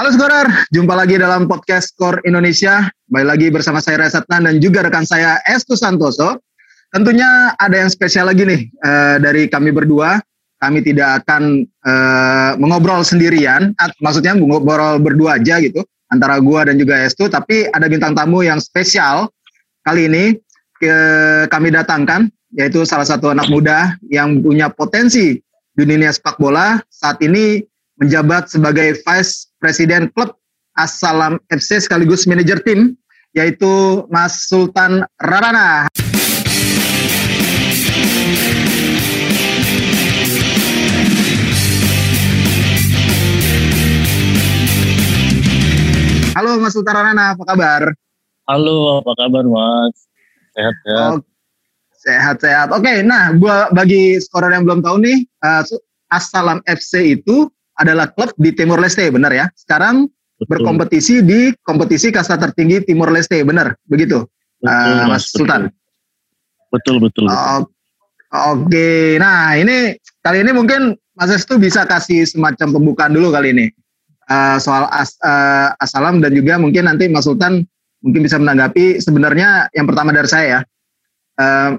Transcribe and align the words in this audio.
Halo 0.00 0.16
Skorer, 0.16 0.48
jumpa 0.72 0.96
lagi 0.96 1.20
dalam 1.20 1.44
podcast 1.44 1.92
Skor 1.92 2.24
Indonesia. 2.24 2.88
Baik 3.12 3.36
lagi 3.36 3.46
bersama 3.52 3.84
saya 3.84 4.00
Resatnan 4.00 4.48
dan 4.48 4.56
juga 4.56 4.80
rekan 4.80 5.04
saya 5.04 5.36
Estu 5.44 5.76
Santoso. 5.76 6.40
Tentunya 6.88 7.52
ada 7.60 7.84
yang 7.84 7.92
spesial 7.92 8.32
lagi 8.32 8.48
nih 8.48 8.64
uh, 8.80 9.20
dari 9.20 9.44
kami 9.52 9.68
berdua. 9.76 10.16
Kami 10.56 10.80
tidak 10.80 11.20
akan 11.20 11.68
uh, 11.84 12.56
mengobrol 12.56 13.04
sendirian, 13.04 13.76
maksudnya 14.00 14.32
mengobrol 14.32 14.96
berdua 15.04 15.36
aja 15.36 15.60
gitu 15.60 15.84
antara 16.08 16.40
gua 16.40 16.64
dan 16.64 16.80
juga 16.80 16.96
Estu, 17.04 17.28
tapi 17.28 17.68
ada 17.68 17.84
bintang 17.84 18.16
tamu 18.16 18.40
yang 18.40 18.56
spesial 18.56 19.28
kali 19.84 20.08
ini 20.08 20.24
ke, 20.80 20.96
kami 21.52 21.76
datangkan 21.76 22.24
yaitu 22.56 22.88
salah 22.88 23.04
satu 23.04 23.36
anak 23.36 23.52
muda 23.52 24.00
yang 24.08 24.40
punya 24.40 24.72
potensi 24.72 25.36
dunia 25.76 26.08
sepak 26.08 26.40
bola 26.40 26.80
saat 26.88 27.20
ini 27.20 27.60
menjabat 28.00 28.48
sebagai 28.48 28.96
Vice 29.04 29.49
President 29.60 30.08
klub 30.16 30.32
Assalam 30.72 31.36
FC 31.52 31.84
sekaligus 31.84 32.24
manajer 32.24 32.64
tim 32.64 32.96
yaitu 33.36 33.68
Mas 34.08 34.48
Sultan 34.48 35.04
Rarana. 35.20 35.84
Halo 46.32 46.56
Mas 46.56 46.72
Sultan 46.72 46.96
Rarana, 46.96 47.36
apa 47.36 47.44
kabar? 47.44 47.82
Halo, 48.48 49.04
apa 49.04 49.12
kabar 49.12 49.44
Mas? 49.44 50.08
Sehat-sehat. 50.56 51.10
Oh, 51.12 51.16
sehat-sehat. 52.00 52.68
Oke, 52.72 53.04
nah 53.04 53.36
gua 53.36 53.68
bagi 53.76 54.16
skorer 54.24 54.56
yang 54.56 54.64
belum 54.64 54.80
tahu 54.80 55.04
nih, 55.04 55.20
uh, 55.44 55.62
Assalam 56.08 56.64
FC 56.64 57.20
itu 57.20 57.52
adalah 57.80 58.12
klub 58.12 58.36
di 58.36 58.52
Timur 58.52 58.76
Leste, 58.76 59.08
benar 59.08 59.32
ya? 59.32 59.48
Sekarang 59.56 60.04
betul. 60.36 60.48
berkompetisi 60.52 61.24
di 61.24 61.50
kompetisi 61.64 62.12
kasta 62.12 62.36
tertinggi 62.36 62.84
Timur 62.84 63.08
Leste, 63.08 63.40
benar? 63.40 63.72
Begitu, 63.88 64.28
betul, 64.60 64.68
uh, 64.68 65.08
Mas 65.08 65.24
betul. 65.24 65.36
Sultan. 65.40 65.62
Betul, 66.70 66.96
betul. 67.00 67.24
betul. 67.26 67.40
Uh, 67.40 67.64
Oke, 68.30 68.70
okay. 68.70 69.06
nah 69.18 69.58
ini 69.58 69.98
kali 70.22 70.46
ini 70.46 70.54
mungkin 70.54 70.94
Mas 71.18 71.34
Estu 71.34 71.58
bisa 71.58 71.82
kasih 71.82 72.22
semacam 72.22 72.78
pembukaan 72.78 73.10
dulu 73.10 73.34
kali 73.34 73.50
ini 73.50 73.66
uh, 74.30 74.56
soal 74.62 74.86
as, 74.94 75.18
uh, 75.26 75.74
Asalam 75.82 76.22
dan 76.22 76.30
juga 76.32 76.56
mungkin 76.56 76.86
nanti 76.86 77.10
Mas 77.10 77.26
Sultan 77.26 77.66
mungkin 78.00 78.22
bisa 78.24 78.38
menanggapi. 78.38 79.02
Sebenarnya 79.02 79.68
yang 79.74 79.90
pertama 79.90 80.14
dari 80.14 80.30
saya 80.30 80.46
ya, 80.46 80.60
uh, 81.42 81.70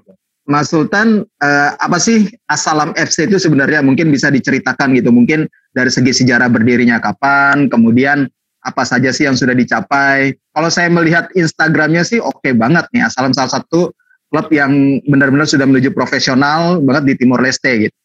Mas 0.52 0.68
Sultan 0.68 1.24
uh, 1.24 1.70
apa 1.80 1.98
sih 1.98 2.28
Asalam 2.52 2.92
FC 3.00 3.32
itu 3.32 3.40
sebenarnya 3.40 3.80
mungkin 3.80 4.12
bisa 4.12 4.28
diceritakan 4.28 4.92
gitu, 5.00 5.10
mungkin 5.10 5.48
dari 5.72 5.92
segi 5.92 6.24
sejarah 6.24 6.52
berdirinya 6.52 7.00
kapan, 7.00 7.72
kemudian 7.72 8.28
apa 8.62 8.84
saja 8.86 9.10
sih 9.10 9.26
yang 9.26 9.36
sudah 9.36 9.56
dicapai. 9.58 10.38
Kalau 10.54 10.70
saya 10.70 10.92
melihat 10.92 11.32
Instagramnya 11.34 12.06
sih 12.06 12.22
oke 12.22 12.44
okay 12.44 12.54
banget 12.54 12.86
nih, 12.94 13.08
Asalam 13.08 13.34
salah 13.34 13.50
satu 13.50 13.90
klub 14.32 14.48
yang 14.54 15.04
benar-benar 15.08 15.50
sudah 15.50 15.68
menuju 15.68 15.92
profesional 15.92 16.80
banget 16.80 17.14
di 17.14 17.14
Timor 17.20 17.44
Leste 17.44 17.90
gitu. 17.90 17.98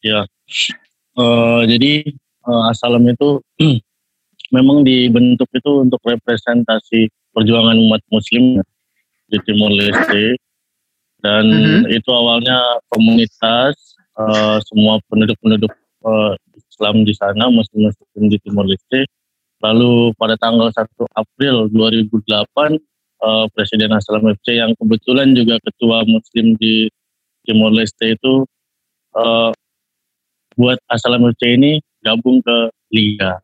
Ya, 0.00 0.24
uh, 1.20 1.60
jadi 1.68 2.08
uh, 2.48 2.72
Asalam 2.72 3.04
itu 3.04 3.44
memang 4.56 4.80
dibentuk 4.80 5.48
itu 5.52 5.84
untuk 5.84 6.00
representasi 6.04 7.12
perjuangan 7.36 7.76
umat 7.76 8.00
Muslim 8.08 8.64
di 9.28 9.38
Timor 9.44 9.72
Leste 9.76 10.40
dan 11.20 11.44
mm 11.44 11.84
-hmm. 11.84 11.96
itu 12.00 12.10
awalnya 12.10 12.80
komunitas 12.88 13.76
uh, 14.16 14.56
semua 14.64 14.96
penduduk-penduduk 15.12 15.68
uh, 16.04 16.32
Islam 16.56 17.04
di 17.04 17.12
sana, 17.16 17.48
muslim-muslim 17.48 18.24
di 18.28 18.36
Timor 18.44 18.66
Leste. 18.68 19.08
Lalu 19.60 20.16
pada 20.16 20.40
tanggal 20.40 20.72
1 20.72 20.88
April 21.20 21.68
2008, 21.68 22.16
uh, 22.16 22.74
eh, 23.20 23.46
Presiden 23.52 23.92
Aslam 23.92 24.32
FC 24.32 24.56
yang 24.56 24.72
kebetulan 24.80 25.36
juga 25.36 25.60
ketua 25.60 26.00
muslim 26.08 26.56
di 26.56 26.88
Timor 27.44 27.76
Leste 27.76 28.16
itu 28.16 28.48
uh, 29.16 29.52
buat 30.56 30.80
Aslam 30.88 31.28
FC 31.28 31.60
ini 31.60 31.80
gabung 32.00 32.40
ke 32.40 32.72
Liga 32.88 33.36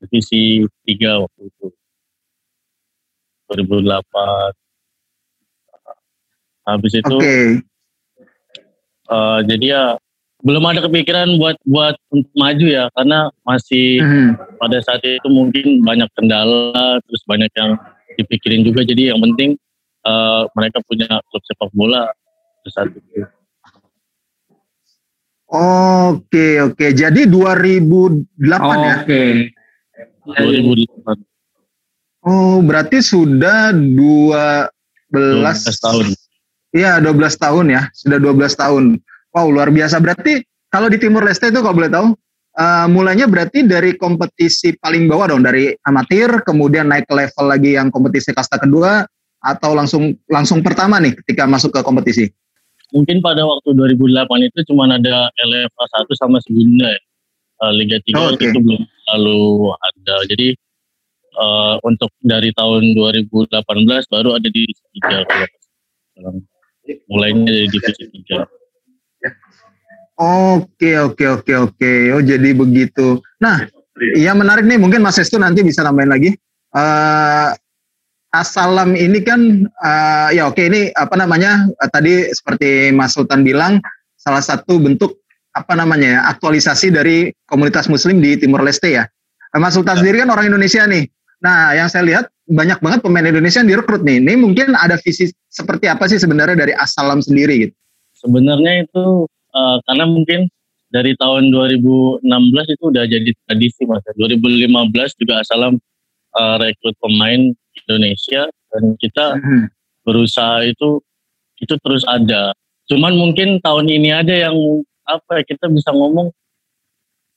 divisi 0.00 0.64
3 0.88 1.22
waktu 1.22 1.42
itu 1.52 1.66
2008 3.52 4.54
habis 6.64 6.92
itu 6.94 7.16
okay. 7.18 7.60
uh, 9.10 9.40
jadi 9.44 9.66
ya 9.66 9.84
belum 10.40 10.64
ada 10.64 10.80
kepikiran 10.88 11.36
buat 11.36 11.56
buat 11.68 11.96
untuk 12.08 12.32
maju 12.32 12.66
ya 12.66 12.88
karena 12.96 13.28
masih 13.44 14.00
hmm. 14.00 14.56
pada 14.56 14.80
saat 14.80 15.04
itu 15.04 15.28
mungkin 15.28 15.84
banyak 15.84 16.08
kendala 16.16 16.96
terus 17.04 17.22
banyak 17.28 17.52
yang 17.56 17.76
dipikirin 18.16 18.64
juga 18.64 18.84
jadi 18.84 19.12
yang 19.12 19.20
penting 19.20 19.60
uh, 20.08 20.48
mereka 20.56 20.80
punya 20.88 21.08
klub 21.28 21.44
sepak 21.44 21.70
bola 21.76 22.08
saat 22.68 22.92
itu. 22.92 23.24
Oke 25.50 26.62
oke 26.62 26.94
jadi 26.94 27.26
2008 27.26 27.34
oh, 27.34 28.22
ya. 28.80 29.02
Oke. 29.02 29.50
2008. 30.24 32.24
Oh 32.24 32.64
berarti 32.64 33.04
sudah 33.04 33.76
12 33.76 34.80
12 35.10 35.84
tahun. 35.84 36.06
Iya 36.70 37.02
12 37.02 37.34
tahun 37.34 37.66
ya 37.72 37.82
sudah 37.92 38.18
12 38.22 38.56
tahun. 38.56 38.84
Wow 39.30 39.46
luar 39.54 39.70
biasa 39.70 40.02
berarti 40.02 40.42
kalau 40.70 40.90
di 40.90 40.98
Timur 40.98 41.22
Leste 41.22 41.50
itu 41.50 41.62
kalau 41.62 41.78
boleh 41.78 41.90
tahu 41.90 42.06
uh, 42.58 42.86
mulainya 42.90 43.30
berarti 43.30 43.62
dari 43.62 43.94
kompetisi 43.94 44.74
paling 44.78 45.06
bawah 45.06 45.30
dong 45.34 45.46
dari 45.46 45.70
amatir 45.86 46.42
kemudian 46.42 46.90
naik 46.90 47.06
ke 47.06 47.14
level 47.14 47.46
lagi 47.46 47.78
yang 47.78 47.94
kompetisi 47.94 48.34
kasta 48.34 48.58
kedua 48.58 49.06
atau 49.40 49.72
langsung 49.72 50.12
langsung 50.28 50.60
pertama 50.60 51.00
nih 51.00 51.16
ketika 51.24 51.48
masuk 51.48 51.72
ke 51.72 51.80
kompetisi? 51.80 52.28
Mungkin 52.90 53.22
pada 53.22 53.46
waktu 53.46 53.70
2008 53.70 54.50
itu 54.50 54.60
cuma 54.74 54.90
ada 54.90 55.30
LFA 55.38 55.84
1 56.10 56.10
sama 56.18 56.42
Segunda 56.42 56.90
ya. 56.90 57.02
Uh, 57.60 57.72
Liga 57.76 58.00
3 58.02 58.16
oh, 58.16 58.34
okay. 58.34 58.50
itu 58.50 58.58
belum 58.58 58.82
lalu 59.14 59.42
ada. 59.78 60.16
Jadi 60.26 60.48
uh, 61.38 61.76
untuk 61.86 62.10
dari 62.24 62.50
tahun 62.56 62.96
2018 62.98 63.52
baru 64.10 64.30
ada 64.34 64.48
di 64.48 64.64
divisi 64.66 64.84
3 65.06 65.22
kalau 66.18 66.32
mulainya 67.12 67.46
dari 67.46 67.68
divisi 67.70 68.04
3. 68.26 68.59
Oke 70.20 71.00
oke 71.00 71.24
oke 71.40 71.52
oke. 71.56 71.92
Oh 72.12 72.20
jadi 72.20 72.52
begitu. 72.52 73.24
Nah, 73.40 73.64
yang 74.20 74.36
menarik 74.36 74.68
nih 74.68 74.76
mungkin 74.76 75.00
Mas 75.00 75.16
Estu 75.16 75.40
nanti 75.40 75.64
bisa 75.64 75.80
nambahin 75.80 76.12
lagi. 76.12 76.30
Uh, 76.76 77.56
Asalam 78.30 78.94
ini 78.94 79.26
kan 79.26 79.66
uh, 79.82 80.28
ya 80.30 80.46
oke 80.46 80.60
ini 80.60 80.94
apa 80.94 81.18
namanya 81.18 81.66
uh, 81.82 81.90
tadi 81.90 82.30
seperti 82.30 82.94
Mas 82.94 83.16
Sultan 83.16 83.42
bilang 83.42 83.82
salah 84.20 84.44
satu 84.44 84.78
bentuk 84.78 85.18
apa 85.56 85.74
namanya 85.74 86.06
ya 86.06 86.20
aktualisasi 86.30 86.94
dari 86.94 87.34
komunitas 87.50 87.90
Muslim 87.90 88.20
di 88.20 88.36
Timur 88.36 88.60
Leste 88.62 88.92
ya. 88.92 89.08
Mas 89.56 89.74
Sultan 89.74 89.98
ya. 89.98 90.04
sendiri 90.04 90.22
kan 90.22 90.30
orang 90.30 90.52
Indonesia 90.52 90.84
nih. 90.84 91.08
Nah 91.40 91.74
yang 91.74 91.88
saya 91.88 92.04
lihat 92.06 92.24
banyak 92.44 92.78
banget 92.78 93.00
pemain 93.00 93.24
Indonesia 93.24 93.64
yang 93.64 93.72
direkrut 93.72 94.04
nih. 94.04 94.20
Ini 94.20 94.36
mungkin 94.36 94.76
ada 94.76 95.00
visi 95.00 95.32
seperti 95.48 95.88
apa 95.88 96.06
sih 96.06 96.20
sebenarnya 96.20 96.54
dari 96.54 96.76
Asalam 96.76 97.24
sendiri 97.24 97.66
gitu? 97.66 97.74
Sebenarnya 98.20 98.84
itu 98.84 99.24
uh, 99.56 99.76
karena 99.88 100.04
mungkin 100.04 100.52
dari 100.90 101.14
tahun 101.16 101.54
2016 101.54 102.26
itu 102.76 102.84
udah 102.90 103.04
jadi 103.06 103.30
tradisi 103.46 103.82
mas. 103.86 104.04
2015 104.18 105.20
juga 105.22 105.40
Asalam 105.40 105.78
uh, 106.36 106.56
rekrut 106.60 106.94
pemain 107.00 107.40
Indonesia 107.86 108.50
dan 108.70 108.82
kita 108.98 109.38
hmm. 109.38 109.66
berusaha 110.04 110.66
itu 110.66 111.00
itu 111.62 111.74
terus 111.80 112.02
ada. 112.04 112.52
Cuman 112.90 113.14
mungkin 113.14 113.62
tahun 113.62 113.86
ini 113.86 114.10
ada 114.10 114.34
yang 114.50 114.56
apa 115.06 115.40
ya 115.40 115.44
kita 115.46 115.70
bisa 115.70 115.94
ngomong 115.94 116.34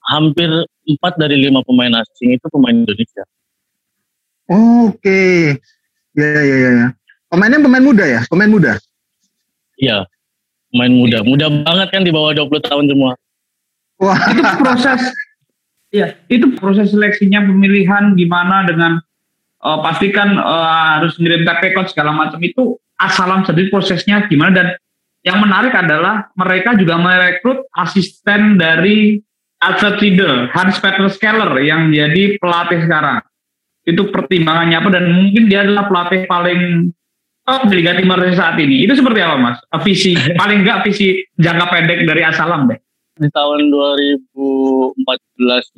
hampir 0.09 0.49
empat 0.83 1.15
dari 1.15 1.39
lima 1.39 1.63
pemain 1.63 1.93
asing 2.03 2.35
itu 2.35 2.45
pemain 2.51 2.75
Indonesia. 2.75 3.23
Oke, 4.51 4.99
okay. 4.99 5.39
ya 6.19 6.27
ya 6.43 6.55
ya 6.59 6.71
ya. 6.75 6.87
Pemainnya 7.31 7.63
pemain 7.63 7.81
muda 7.81 8.03
ya, 8.03 8.21
pemain 8.27 8.51
muda. 8.51 8.75
Iya, 9.79 10.05
main 10.73 10.91
muda. 10.91 11.21
Muda 11.21 11.47
banget 11.49 11.87
kan 11.93 12.01
di 12.03 12.11
bawah 12.11 12.33
20 12.35 12.67
tahun 12.67 12.85
semua. 12.89 13.13
Wah, 14.01 14.19
itu 14.33 14.43
proses 14.59 15.01
Iya, 15.93 16.17
itu 16.25 16.57
proses 16.57 16.89
seleksinya 16.89 17.45
pemilihan 17.45 18.17
gimana 18.17 18.65
dengan 18.65 18.97
uh, 19.61 19.77
pastikan 19.85 20.41
uh, 20.41 20.97
harus 20.97 21.21
ngirim 21.21 21.45
TP 21.45 21.77
code 21.77 21.93
segala 21.93 22.09
macam 22.17 22.41
itu 22.41 22.81
asalam 22.97 23.45
sendiri 23.45 23.69
prosesnya 23.69 24.25
gimana 24.25 24.51
dan 24.57 24.67
yang 25.21 25.37
menarik 25.37 25.69
adalah 25.69 26.33
mereka 26.33 26.73
juga 26.73 26.97
merekrut 26.97 27.69
asisten 27.77 28.57
dari 28.57 29.21
Alfred 29.63 30.01
Riedel, 30.01 30.51
Hans 30.51 30.81
Peter 30.81 31.07
Skeller 31.07 31.61
yang 31.63 31.93
jadi 31.93 32.35
pelatih 32.41 32.83
sekarang. 32.83 33.23
Itu 33.87 34.11
pertimbangannya 34.11 34.75
apa 34.81 34.89
dan 34.91 35.13
mungkin 35.13 35.47
dia 35.47 35.63
adalah 35.63 35.87
pelatih 35.87 36.27
paling 36.27 36.91
oh, 37.47 37.61
di 37.67 37.73
Liga 37.79 37.93
Timur 37.95 38.19
saat 38.33 38.55
ini. 38.59 38.87
Itu 38.87 38.95
seperti 38.95 39.19
apa 39.19 39.35
Mas? 39.39 39.57
Visi 39.83 40.13
paling 40.39 40.63
enggak 40.63 40.87
visi 40.87 41.23
jangka 41.39 41.65
pendek 41.69 42.05
dari 42.07 42.21
Asalam 42.23 42.69
deh. 42.71 42.79
di 43.13 43.29
tahun 43.29 43.69
2014 43.69 44.97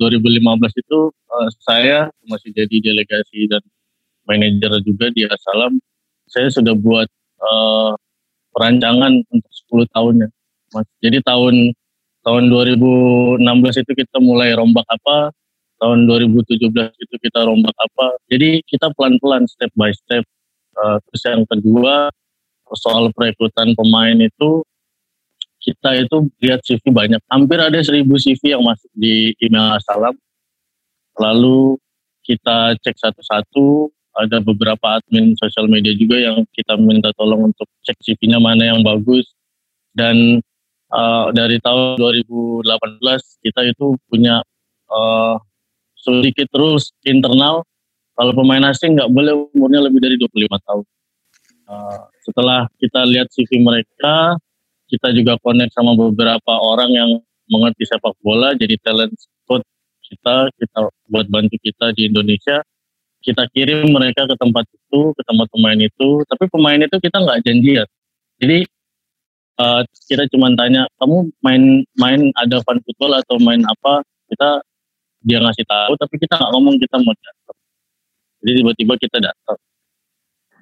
itu 0.80 0.98
uh, 1.12 1.48
saya 1.68 2.08
masih 2.32 2.48
jadi 2.56 2.80
delegasi 2.80 3.44
dan 3.52 3.60
manajer 4.24 4.72
juga 4.80 5.12
di 5.12 5.28
Asalam 5.28 5.76
saya 6.32 6.48
sudah 6.48 6.72
buat 6.72 7.04
uh, 7.44 7.92
perancangan 8.56 9.20
untuk 9.28 9.52
10 9.68 9.84
tahunnya 9.92 10.28
Mas. 10.72 10.88
Jadi 11.04 11.20
tahun 11.28 11.76
tahun 12.24 12.50
2016 12.50 13.84
itu 13.84 13.92
kita 13.94 14.16
mulai 14.18 14.56
rombak 14.56 14.88
apa 14.88 15.30
tahun 15.78 16.08
2017 16.10 16.72
itu 16.72 17.14
kita 17.20 17.40
rombak 17.46 17.76
apa 17.78 18.18
jadi 18.26 18.64
kita 18.66 18.90
pelan-pelan 18.98 19.46
step 19.46 19.70
by 19.78 19.94
step 19.94 20.26
uh, 20.80 20.98
terus 21.08 21.22
yang 21.26 21.42
kedua 21.48 22.12
soal 22.74 23.08
perekrutan 23.14 23.72
pemain 23.78 24.18
itu 24.18 24.64
kita 25.62 25.98
itu 25.98 26.30
lihat 26.38 26.62
CV 26.62 26.94
banyak. 26.94 27.18
Hampir 27.26 27.58
ada 27.58 27.78
seribu 27.82 28.14
CV 28.18 28.54
yang 28.54 28.62
masuk 28.62 28.90
di 28.94 29.34
email 29.42 29.74
Asalam 29.74 30.14
lalu 31.18 31.80
kita 32.22 32.76
cek 32.82 32.96
satu-satu 32.98 33.90
ada 34.16 34.40
beberapa 34.40 34.98
admin 34.98 35.36
sosial 35.36 35.68
media 35.68 35.92
juga 35.92 36.16
yang 36.16 36.42
kita 36.56 36.74
minta 36.80 37.12
tolong 37.14 37.52
untuk 37.52 37.68
cek 37.84 38.00
CV-nya 38.00 38.40
mana 38.40 38.72
yang 38.72 38.80
bagus. 38.80 39.28
Dan 39.92 40.40
uh, 40.92 41.28
dari 41.32 41.60
tahun 41.60 42.00
2018 42.00 42.64
kita 43.44 43.60
itu 43.68 43.96
punya 44.08 44.40
uh, 44.88 45.36
sedikit 46.00 46.48
rules 46.56 46.92
internal 47.04 47.64
kalau 48.16 48.32
pemain 48.32 48.64
asing 48.72 48.96
nggak 48.96 49.12
boleh 49.12 49.32
umurnya 49.52 49.84
lebih 49.84 50.00
dari 50.00 50.16
25 50.16 50.48
tahun. 50.66 50.84
Uh, 51.66 52.00
setelah 52.24 52.64
kita 52.80 53.04
lihat 53.04 53.28
CV 53.28 53.60
mereka, 53.60 54.40
kita 54.88 55.12
juga 55.12 55.36
connect 55.44 55.76
sama 55.76 55.92
beberapa 55.92 56.52
orang 56.56 56.90
yang 56.96 57.10
mengerti 57.52 57.84
sepak 57.84 58.16
bola, 58.24 58.56
jadi 58.56 58.74
talent 58.80 59.12
scout 59.14 59.62
kita, 60.00 60.48
kita 60.56 60.78
buat 61.12 61.26
bantu 61.28 61.60
kita 61.60 61.92
di 61.92 62.08
Indonesia. 62.08 62.64
Kita 63.20 63.42
kirim 63.50 63.90
mereka 63.90 64.24
ke 64.30 64.38
tempat 64.38 64.64
itu, 64.70 65.10
ke 65.12 65.22
tempat 65.26 65.50
pemain 65.50 65.78
itu, 65.78 66.22
tapi 66.30 66.46
pemain 66.46 66.78
itu 66.78 66.96
kita 67.02 67.18
nggak 67.20 67.42
janjian. 67.42 67.86
Jadi 68.38 68.58
uh, 69.58 69.82
kita 70.06 70.30
cuma 70.30 70.54
tanya, 70.54 70.86
kamu 71.02 71.34
main 71.42 71.62
main 71.98 72.20
ada 72.38 72.62
fan 72.62 72.78
football 72.86 73.18
atau 73.18 73.36
main 73.42 73.60
apa? 73.66 74.06
Kita 74.30 74.62
dia 75.26 75.42
ngasih 75.42 75.66
tahu 75.66 75.92
tapi 75.98 76.14
kita 76.22 76.38
nggak 76.38 76.50
ngomong 76.54 76.78
kita 76.78 76.96
mau 77.02 77.10
datang 77.18 77.55
jadi 78.46 78.62
tiba-tiba 78.62 78.94
kita 79.02 79.18
datang 79.18 79.58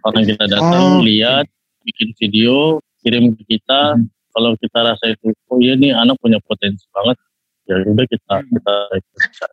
orang 0.08 0.24
kita 0.24 0.44
datang 0.48 0.84
oh. 1.00 1.04
lihat 1.04 1.44
bikin 1.84 2.16
video 2.16 2.80
kirim 3.04 3.36
ke 3.36 3.44
kita 3.44 4.00
hmm. 4.00 4.08
kalau 4.32 4.56
kita 4.56 4.78
rasa 4.80 5.12
itu 5.12 5.36
oh 5.52 5.60
iya 5.60 5.76
nih 5.76 5.92
anak 5.92 6.16
punya 6.16 6.40
potensi 6.40 6.88
banget 6.96 7.20
ya 7.68 7.76
udah 7.84 8.06
kita 8.08 8.34
hmm. 8.40 8.48
kita, 8.56 8.74
kita 9.20 9.46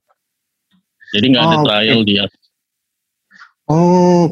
jadi 1.11 1.25
nggak 1.35 1.43
ada 1.43 1.57
oh, 1.59 1.63
trial 1.67 1.99
okay. 1.99 2.07
dia 2.07 2.23
oh, 2.23 2.31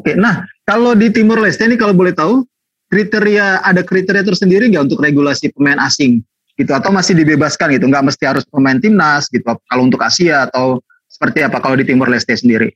okay. 0.00 0.14
nah 0.16 0.48
kalau 0.64 0.96
di 0.96 1.12
Timur 1.12 1.36
Leste 1.36 1.68
ini 1.68 1.76
kalau 1.76 1.92
boleh 1.92 2.16
tahu 2.16 2.48
kriteria 2.88 3.60
ada 3.60 3.84
kriteria 3.84 4.24
tersendiri 4.24 4.72
nggak 4.72 4.88
untuk 4.88 5.04
regulasi 5.04 5.52
pemain 5.52 5.78
asing 5.84 6.24
gitu 6.56 6.72
atau 6.76 6.92
masih 6.92 7.16
dibebaskan 7.16 7.72
gitu 7.76 7.88
nggak 7.88 8.04
mesti 8.12 8.24
harus 8.24 8.44
pemain 8.48 8.76
timnas 8.80 9.28
gitu 9.28 9.44
kalau 9.44 9.82
untuk 9.84 10.00
Asia 10.00 10.48
atau 10.48 10.80
seperti 11.08 11.44
apa 11.44 11.60
kalau 11.60 11.76
di 11.76 11.84
Timur 11.84 12.08
Leste 12.08 12.32
sendiri 12.32 12.72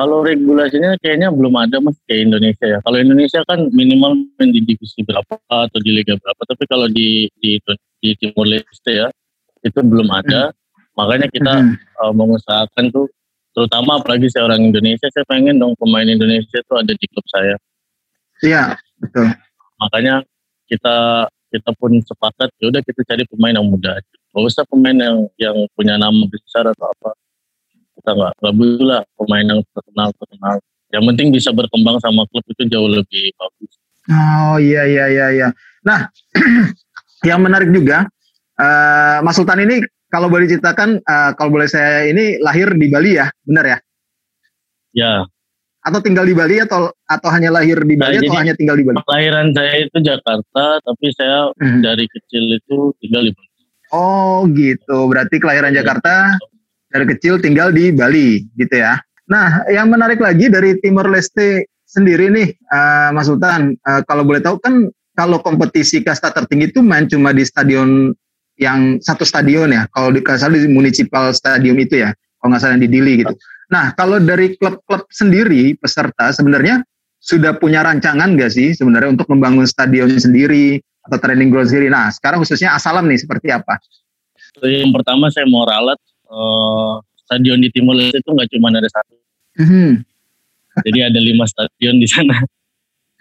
kalau 0.00 0.24
regulasinya 0.24 0.96
kayaknya 1.04 1.28
belum 1.28 1.52
ada 1.60 1.76
mas 1.84 2.00
kayak 2.08 2.32
Indonesia 2.32 2.64
ya. 2.64 2.78
Kalau 2.80 2.96
Indonesia 2.96 3.44
kan 3.44 3.68
minimal 3.68 4.16
main 4.40 4.48
di 4.48 4.64
divisi 4.64 5.04
berapa 5.04 5.36
atau 5.44 5.78
di 5.84 5.92
liga 5.92 6.16
berapa 6.16 6.40
tapi 6.48 6.64
kalau 6.64 6.88
di 6.88 7.28
di, 7.36 7.60
di 8.00 8.10
Timur 8.16 8.48
Leste 8.48 9.04
ya 9.04 9.12
itu 9.60 9.76
belum 9.84 10.08
ada. 10.08 10.48
Hmm. 10.50 10.58
makanya 11.06 11.28
kita 11.32 11.54
hmm. 11.54 11.74
uh, 12.02 12.12
mengusahakan 12.12 12.84
tuh 12.92 13.06
terutama 13.54 14.02
apalagi 14.02 14.26
saya 14.26 14.48
orang 14.50 14.68
Indonesia 14.68 15.06
saya 15.12 15.24
pengen 15.28 15.56
dong 15.56 15.72
pemain 15.78 16.04
Indonesia 16.04 16.60
itu 16.60 16.74
ada 16.76 16.92
di 16.96 17.06
klub 17.12 17.26
saya. 17.28 17.56
Iya 18.40 18.64
betul. 19.00 19.28
Makanya 19.80 20.24
kita 20.66 21.28
kita 21.52 21.70
pun 21.76 21.92
sepakat 22.00 22.48
ya 22.56 22.72
udah 22.72 22.82
kita 22.82 23.00
cari 23.04 23.24
pemain 23.28 23.54
yang 23.58 23.68
muda 23.68 23.98
gak 24.30 24.44
usah 24.46 24.64
pemain 24.70 24.94
yang 24.94 25.26
yang 25.36 25.56
punya 25.74 25.98
nama 25.98 26.22
besar 26.30 26.62
atau 26.70 26.86
apa 26.86 27.10
kita 28.00 28.10
nggak 28.16 28.32
nggak 28.40 28.54
butuh 28.56 28.84
lah 28.88 29.00
pemain 29.20 29.46
yang 29.46 29.60
terkenal 29.76 30.08
terkenal 30.16 30.56
yang 30.90 31.04
penting 31.06 31.26
bisa 31.30 31.50
berkembang 31.52 31.96
sama 32.02 32.26
klub 32.32 32.44
itu 32.48 32.62
jauh 32.66 32.88
lebih 32.90 33.30
bagus 33.36 33.72
oh 34.10 34.56
iya 34.56 34.82
iya 34.88 35.04
iya 35.12 35.26
iya 35.30 35.48
nah 35.84 36.08
yang 37.28 37.44
menarik 37.44 37.68
juga 37.70 38.08
uh, 38.56 39.20
Mas 39.20 39.36
Sultan 39.36 39.62
ini 39.62 39.84
kalau 40.10 40.26
boleh 40.26 40.48
ceritakan 40.48 40.98
uh, 41.04 41.30
kalau 41.36 41.54
boleh 41.54 41.68
saya 41.68 42.08
ini 42.08 42.40
lahir 42.40 42.72
di 42.74 42.88
Bali 42.88 43.20
ya 43.20 43.28
benar 43.44 43.64
ya 43.68 43.78
ya 44.96 45.12
atau 45.80 46.00
tinggal 46.04 46.28
di 46.28 46.36
Bali 46.36 46.60
atau 46.60 46.92
atau 47.08 47.28
hanya 47.32 47.48
lahir 47.48 47.80
di 47.80 47.96
Bali 47.96 48.20
nah, 48.20 48.22
atau 48.28 48.36
hanya 48.36 48.54
tinggal 48.56 48.76
di 48.76 48.84
Bali? 48.84 49.00
Kelahiran 49.00 49.48
saya 49.56 49.80
itu 49.80 49.96
Jakarta, 50.04 50.64
tapi 50.84 51.06
saya 51.16 51.48
hmm. 51.56 51.80
dari 51.80 52.04
kecil 52.04 52.44
itu 52.52 52.92
tinggal 53.00 53.24
di 53.24 53.32
Bali. 53.32 53.48
Oh 53.90 54.44
gitu, 54.52 55.08
berarti 55.08 55.40
kelahiran 55.40 55.72
ya. 55.72 55.82
Jakarta 55.82 56.36
dari 56.90 57.06
kecil 57.16 57.38
tinggal 57.38 57.70
di 57.70 57.94
Bali, 57.94 58.44
gitu 58.58 58.74
ya. 58.74 58.98
Nah, 59.30 59.62
yang 59.70 59.88
menarik 59.88 60.18
lagi 60.18 60.50
dari 60.50 60.74
Timor 60.82 61.06
Leste 61.06 61.70
sendiri 61.86 62.30
nih, 62.30 62.50
uh, 62.70 63.14
Mas 63.14 63.30
Sultan, 63.30 63.78
uh, 63.86 64.02
kalau 64.06 64.26
boleh 64.26 64.42
tahu 64.42 64.58
kan 64.58 64.90
kalau 65.14 65.38
kompetisi 65.38 66.02
kasta 66.02 66.34
tertinggi 66.34 66.74
itu 66.74 66.82
main 66.82 67.06
cuma 67.06 67.30
di 67.30 67.46
stadion 67.46 68.10
yang 68.58 68.98
satu 68.98 69.22
stadion 69.22 69.70
ya, 69.70 69.86
kalau 69.94 70.10
di 70.10 70.20
kasar 70.20 70.50
di 70.50 70.66
municipal 70.66 71.30
stadium 71.30 71.78
itu 71.78 72.02
ya, 72.02 72.10
kalau 72.42 72.54
nggak 72.54 72.62
salah 72.62 72.76
di 72.76 72.90
Dili 72.90 73.22
gitu. 73.22 73.34
Nah, 73.70 73.94
kalau 73.94 74.18
dari 74.18 74.58
klub-klub 74.58 75.06
sendiri 75.14 75.78
peserta 75.78 76.34
sebenarnya 76.34 76.82
sudah 77.22 77.54
punya 77.54 77.86
rancangan 77.86 78.34
nggak 78.34 78.50
sih 78.50 78.74
sebenarnya 78.74 79.14
untuk 79.14 79.30
membangun 79.30 79.68
stadion 79.68 80.10
sendiri 80.10 80.82
atau 81.06 81.16
training 81.22 81.54
ground 81.54 81.70
sendiri? 81.70 81.86
Nah, 81.86 82.10
sekarang 82.10 82.42
khususnya 82.42 82.74
Asalam 82.74 83.06
nih 83.06 83.22
seperti 83.22 83.54
apa? 83.54 83.78
Yang 84.66 84.90
pertama 84.90 85.30
saya 85.30 85.46
mau 85.46 85.62
ralat 85.62 85.96
uh, 86.30 87.02
stadion 87.26 87.60
di 87.60 87.68
Timur 87.74 87.98
Leste 87.98 88.22
itu 88.22 88.30
nggak 88.30 88.48
cuma 88.54 88.70
ada 88.72 88.86
satu. 88.86 89.14
Mm-hmm. 89.60 89.90
Jadi 90.86 90.98
ada 91.02 91.20
lima 91.20 91.44
stadion 91.44 91.98
di 91.98 92.08
sana. 92.08 92.38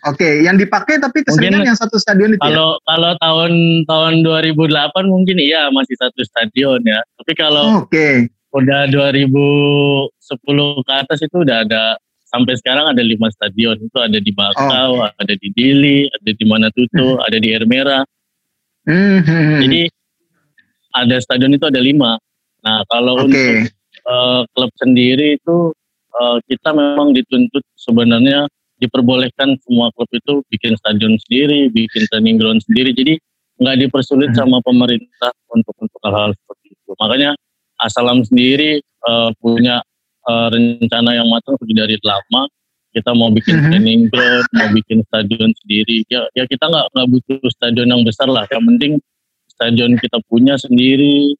Oke, 0.07 0.23
okay, 0.23 0.33
yang 0.47 0.55
dipakai 0.55 0.95
tapi 1.03 1.27
keseringan 1.27 1.67
yang 1.67 1.75
satu 1.75 1.99
stadion 1.99 2.31
itu. 2.31 2.39
Ya? 2.39 2.55
Kalau 2.55 2.79
ya? 2.79 2.87
kalau 2.87 3.11
tahun 3.19 3.51
tahun 3.83 4.13
2008 4.23 5.11
mungkin 5.11 5.35
iya 5.43 5.67
masih 5.75 5.97
satu 5.99 6.23
stadion 6.23 6.79
ya. 6.87 7.03
Tapi 7.19 7.31
kalau 7.35 7.83
Oke. 7.83 7.91
Okay 7.91 8.15
udah 8.49 8.89
2010 8.89 10.09
ke 10.85 10.93
atas 10.93 11.19
itu 11.21 11.37
udah 11.37 11.57
ada 11.65 11.83
sampai 12.29 12.53
sekarang 12.57 12.89
ada 12.89 13.01
lima 13.01 13.29
stadion 13.33 13.77
itu 13.77 13.97
ada 13.97 14.17
di 14.17 14.31
Bakau, 14.33 15.01
oh. 15.01 15.09
ada 15.09 15.33
di 15.37 15.49
Dili, 15.53 16.09
ada 16.09 16.31
di 16.33 16.43
Manatuto, 16.45 17.17
hmm. 17.17 17.25
ada 17.25 17.37
di 17.37 17.49
Ermera. 17.53 17.99
Hmm. 18.85 19.21
Jadi 19.65 19.89
ada 20.93 21.15
stadion 21.21 21.53
itu 21.53 21.65
ada 21.69 21.81
lima. 21.81 22.17
Nah 22.65 22.83
kalau 22.91 23.19
okay. 23.19 23.25
untuk 23.25 23.47
uh, 24.07 24.41
klub 24.55 24.71
sendiri 24.79 25.39
itu 25.39 25.71
uh, 26.15 26.37
kita 26.47 26.75
memang 26.75 27.15
dituntut 27.15 27.63
sebenarnya 27.79 28.47
diperbolehkan 28.79 29.59
semua 29.67 29.91
klub 29.91 30.07
itu 30.15 30.39
bikin 30.47 30.75
stadion 30.79 31.19
sendiri, 31.27 31.67
bikin 31.71 32.07
training 32.09 32.39
ground 32.39 32.63
sendiri. 32.63 32.95
Jadi 32.95 33.19
nggak 33.59 33.77
dipersulit 33.87 34.31
hmm. 34.31 34.39
sama 34.39 34.63
pemerintah 34.63 35.35
untuk 35.51 35.75
untuk 35.79 35.99
hal-hal 36.07 36.31
seperti 36.31 36.67
itu. 36.73 36.91
Makanya 36.95 37.35
Asalam 37.79 38.27
sendiri 38.27 38.83
uh, 39.07 39.31
punya 39.39 39.79
uh, 40.27 40.47
rencana 40.51 41.15
yang 41.15 41.31
matang 41.31 41.55
sudah 41.55 41.87
dari 41.87 41.95
lama. 42.03 42.51
Kita 42.89 43.13
mau 43.13 43.29
bikin 43.31 43.55
uh-huh. 43.55 43.69
training 43.71 44.01
ground, 44.09 44.47
mau 44.51 44.67
bikin 44.73 44.99
stadion 45.07 45.53
sendiri. 45.63 46.03
Ya, 46.11 46.25
ya 46.35 46.43
kita 46.49 46.67
nggak 46.67 46.89
nggak 46.91 47.07
butuh 47.07 47.39
stadion 47.53 47.87
yang 47.87 48.03
besar 48.03 48.27
lah. 48.27 48.43
Yang 48.51 48.63
penting 48.65 48.91
stadion 49.47 49.91
kita 49.95 50.17
punya 50.27 50.57
sendiri, 50.59 51.37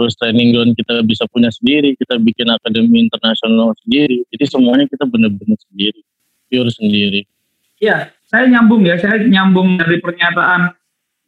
terus 0.00 0.16
training 0.16 0.56
ground 0.56 0.72
kita 0.80 1.04
bisa 1.04 1.28
punya 1.28 1.52
sendiri, 1.52 1.92
kita 2.00 2.16
bikin 2.16 2.48
akademi 2.48 3.04
internasional 3.04 3.76
sendiri. 3.84 4.24
Jadi 4.32 4.44
semuanya 4.48 4.88
kita 4.88 5.04
benar-benar 5.04 5.60
sendiri, 5.68 6.00
pure 6.48 6.72
sendiri. 6.72 7.28
Iya, 7.76 8.08
saya 8.24 8.48
nyambung 8.48 8.88
ya, 8.88 8.96
saya 8.96 9.20
nyambung 9.20 9.76
dari 9.76 10.00
pernyataan 10.00 10.72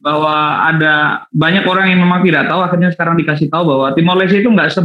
bahwa 0.00 0.66
ada 0.72 1.28
banyak 1.30 1.68
orang 1.68 1.92
yang 1.92 2.00
memang 2.00 2.24
tidak 2.24 2.48
tahu 2.48 2.64
akhirnya 2.64 2.90
sekarang 2.90 3.14
dikasih 3.20 3.52
tahu 3.52 3.76
bahwa 3.76 3.92
Timor 3.92 4.16
Leste 4.18 4.40
itu 4.40 4.50
nggak 4.50 4.72
se 4.72 4.82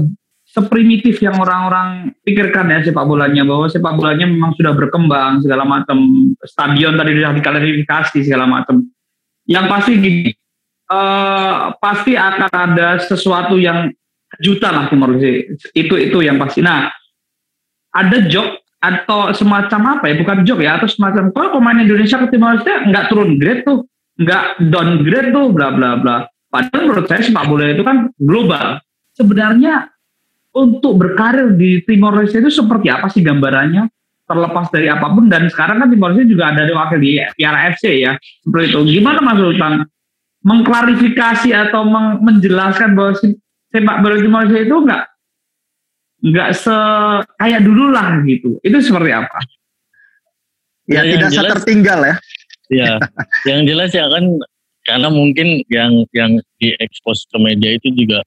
seprimitif 0.48 1.20
yang 1.20 1.36
orang-orang 1.36 2.16
pikirkan 2.24 2.72
ya 2.72 2.80
sepak 2.80 3.04
bolanya 3.04 3.44
bahwa 3.44 3.68
sepak 3.68 3.94
bolanya 4.00 4.24
memang 4.24 4.56
sudah 4.56 4.72
berkembang 4.72 5.44
segala 5.44 5.68
macam 5.68 5.98
stadion 6.40 6.96
tadi 6.96 7.20
sudah 7.20 7.36
diklarifikasi 7.36 8.20
segala 8.24 8.48
macam 8.48 8.88
yang 9.44 9.68
pasti 9.68 10.00
gini 10.00 10.32
uh, 10.92 11.74
pasti 11.78 12.14
akan 12.18 12.50
ada 12.52 13.00
sesuatu 13.04 13.56
yang 13.60 13.92
juta 14.44 14.70
lah 14.72 14.92
Leste 14.92 15.56
itu 15.72 15.96
itu 15.96 16.18
yang 16.20 16.36
pasti 16.42 16.60
nah 16.60 16.92
ada 17.96 18.18
job 18.28 18.60
atau 18.78 19.34
semacam 19.34 19.98
apa 19.98 20.12
ya 20.12 20.16
bukan 20.22 20.38
job 20.46 20.60
ya 20.62 20.78
atau 20.78 20.86
semacam 20.86 21.34
kalau 21.34 21.58
pemain 21.58 21.80
Indonesia 21.80 22.20
ke 22.22 22.28
Timor 22.30 22.60
Leste 22.60 22.74
nggak 22.92 23.06
turun 23.10 23.40
grade 23.40 23.64
tuh 23.64 23.88
nggak 24.20 24.68
downgrade 24.70 25.32
tuh 25.34 25.46
bla 25.56 25.74
bla 25.74 25.98
bla 25.98 26.18
Padahal 26.48 26.84
menurut 26.88 27.06
saya 27.12 27.22
sepak 27.24 27.46
bola 27.48 27.68
itu 27.68 27.84
kan 27.84 28.08
global. 28.16 28.80
Sebenarnya 29.12 29.92
untuk 30.56 30.96
berkarir 30.98 31.54
di 31.60 31.84
Timor 31.84 32.16
Leste 32.16 32.40
itu 32.40 32.50
seperti 32.50 32.88
apa 32.88 33.12
sih 33.12 33.20
gambarannya? 33.22 33.92
Terlepas 34.28 34.68
dari 34.68 34.92
apa 34.92 35.08
pun 35.08 35.32
dan 35.32 35.48
sekarang 35.52 35.84
kan 35.84 35.88
Timor 35.92 36.16
Leste 36.16 36.32
juga 36.32 36.56
ada 36.56 36.64
wakil 36.64 37.00
di 37.04 37.20
Piala 37.36 37.68
FC 37.76 38.00
ya. 38.00 38.16
Seperti 38.18 38.66
itu. 38.72 38.80
Gimana 39.00 39.20
Mas 39.20 39.38
Sultan 39.38 39.74
mengklarifikasi 40.48 41.52
atau 41.52 41.84
menjelaskan 42.24 42.96
bahwa 42.96 43.20
sepak 43.68 43.98
bola 44.00 44.16
Timor 44.16 44.48
Leste 44.48 44.64
itu 44.64 44.76
enggak 44.80 45.04
enggak 46.24 46.50
se 46.56 46.76
kayak 47.36 47.62
dulu 47.68 47.92
lah 47.92 48.24
gitu. 48.24 48.56
Itu 48.64 48.80
seperti 48.80 49.12
apa? 49.12 49.40
Ya, 50.88 51.04
ya 51.04 51.20
tidak 51.20 51.30
jelas, 51.36 51.52
tertinggal 51.60 52.00
ya. 52.00 52.16
Ya, 52.68 52.94
yang 53.44 53.68
jelas 53.68 53.92
ya 53.92 54.08
kan 54.08 54.24
karena 54.88 55.12
mungkin 55.12 55.68
yang 55.68 56.08
yang 56.16 56.40
diekspos 56.64 57.28
ke 57.28 57.38
media 57.44 57.76
itu 57.76 57.92
juga 57.92 58.24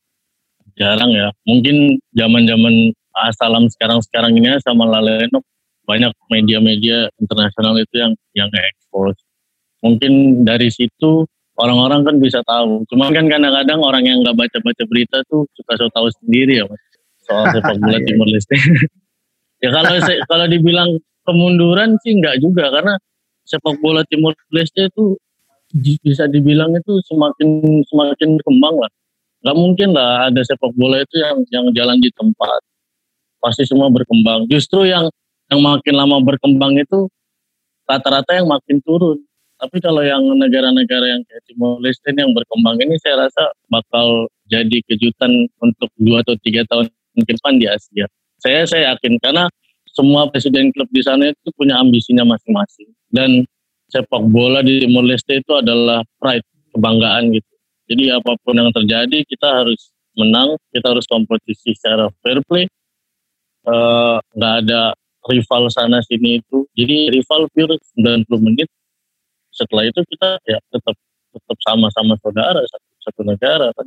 jarang 0.77 1.13
ya. 1.17 1.33
Mungkin 1.49 1.97
zaman-zaman 2.13 2.93
Asalam 3.11 3.67
sekarang-sekarang 3.75 4.39
ini 4.39 4.55
sama 4.63 4.87
Laleno 4.87 5.43
banyak 5.83 6.15
media-media 6.31 7.11
internasional 7.19 7.75
itu 7.81 7.97
yang 7.97 8.13
yang 8.37 8.49
ekspos. 8.53 9.19
Mungkin 9.83 10.45
dari 10.47 10.71
situ 10.71 11.27
orang-orang 11.61 12.01
kan 12.09 12.17
bisa 12.17 12.41
tahu. 12.49 12.83
Cuman 12.89 13.13
kan 13.13 13.29
kadang-kadang 13.29 13.81
orang 13.85 14.05
yang 14.09 14.19
nggak 14.25 14.37
baca-baca 14.37 14.83
berita 14.89 15.21
tuh 15.29 15.45
suka 15.53 15.77
so 15.77 15.87
tahu 15.93 16.09
sendiri 16.25 16.61
ya 16.61 16.67
mas 16.67 16.81
soal 17.31 17.47
sepak 17.55 17.77
bola 17.79 17.99
iya. 18.01 18.07
Timur 18.09 18.27
Leste. 18.27 18.57
ya 19.65 19.69
kalau 19.71 19.95
kalau 20.27 20.47
dibilang 20.49 20.91
kemunduran 21.23 21.95
sih 22.03 22.17
nggak 22.19 22.41
juga 22.43 22.73
karena 22.75 22.97
sepak 23.47 23.77
bola 23.79 24.03
Timur 24.11 24.35
Leste 24.51 24.91
itu 24.91 25.15
bisa 26.03 26.27
dibilang 26.27 26.75
itu 26.75 26.99
semakin 27.07 27.81
semakin 27.87 28.29
berkembang 28.43 28.75
lah 28.83 28.91
nggak 29.47 29.57
mungkin 29.57 29.89
lah 29.95 30.27
ada 30.29 30.43
sepak 30.43 30.75
bola 30.75 30.99
itu 30.99 31.17
yang 31.23 31.37
yang 31.55 31.67
jalan 31.73 32.03
di 32.03 32.11
tempat 32.13 32.61
pasti 33.39 33.63
semua 33.65 33.87
berkembang 33.89 34.51
justru 34.51 34.91
yang 34.91 35.07
yang 35.47 35.63
makin 35.63 35.95
lama 35.95 36.19
berkembang 36.21 36.75
itu 36.77 37.07
rata-rata 37.87 38.35
yang 38.35 38.51
makin 38.51 38.83
turun 38.83 39.19
tapi 39.61 39.77
kalau 39.85 40.01
yang 40.01 40.25
negara-negara 40.41 41.07
yang 41.17 41.23
kayak 41.29 41.43
Timor 41.45 41.77
Leste 41.85 42.11
yang 42.17 42.33
berkembang 42.33 42.81
ini 42.81 42.97
saya 43.05 43.29
rasa 43.29 43.53
bakal 43.69 44.33
jadi 44.49 44.81
kejutan 44.89 45.47
untuk 45.61 45.93
dua 46.01 46.25
atau 46.25 46.35
tiga 46.41 46.65
tahun 46.73 46.89
ke 47.29 47.33
depan 47.37 47.61
di 47.61 47.69
Asia 47.69 48.09
saya 48.41 48.65
saya 48.65 48.97
yakin 48.97 49.21
karena 49.21 49.47
semua 49.93 50.27
presiden 50.33 50.73
klub 50.73 50.89
di 50.89 51.05
sana 51.05 51.29
itu 51.29 51.49
punya 51.55 51.77
ambisinya 51.77 52.25
masing-masing 52.25 52.89
dan 53.13 53.45
sepak 53.93 54.23
bola 54.33 54.65
di 54.65 54.81
Timor 54.81 55.05
Leste 55.05 55.39
itu 55.45 55.53
adalah 55.53 56.01
pride 56.17 56.47
kebanggaan 56.73 57.37
gitu 57.37 57.51
jadi 57.91 58.15
apa 58.15 58.39
pun 58.47 58.55
yang 58.55 58.71
terjadi 58.71 59.27
kita 59.27 59.51
harus 59.51 59.91
menang, 60.15 60.55
kita 60.71 60.95
harus 60.95 61.11
kompetisi 61.11 61.75
secara 61.75 62.07
fair 62.23 62.39
play. 62.47 62.71
Eh, 63.67 63.71
uh, 63.71 64.23
ada 64.39 64.95
rival 65.27 65.67
sana 65.75 65.99
sini 66.07 66.39
itu. 66.39 66.71
Jadi 66.79 67.11
rival 67.19 67.51
pure 67.51 67.77
90 67.99 68.31
menit. 68.47 68.71
Setelah 69.61 69.85
itu 69.85 70.01
kita 70.09 70.41
ya 70.49 70.57
tetap 70.73 70.97
tetap 71.37 71.59
sama-sama 71.69 72.17
saudara 72.25 72.65
satu, 72.65 72.89
satu 73.05 73.21
negara 73.29 73.69
kan. 73.77 73.87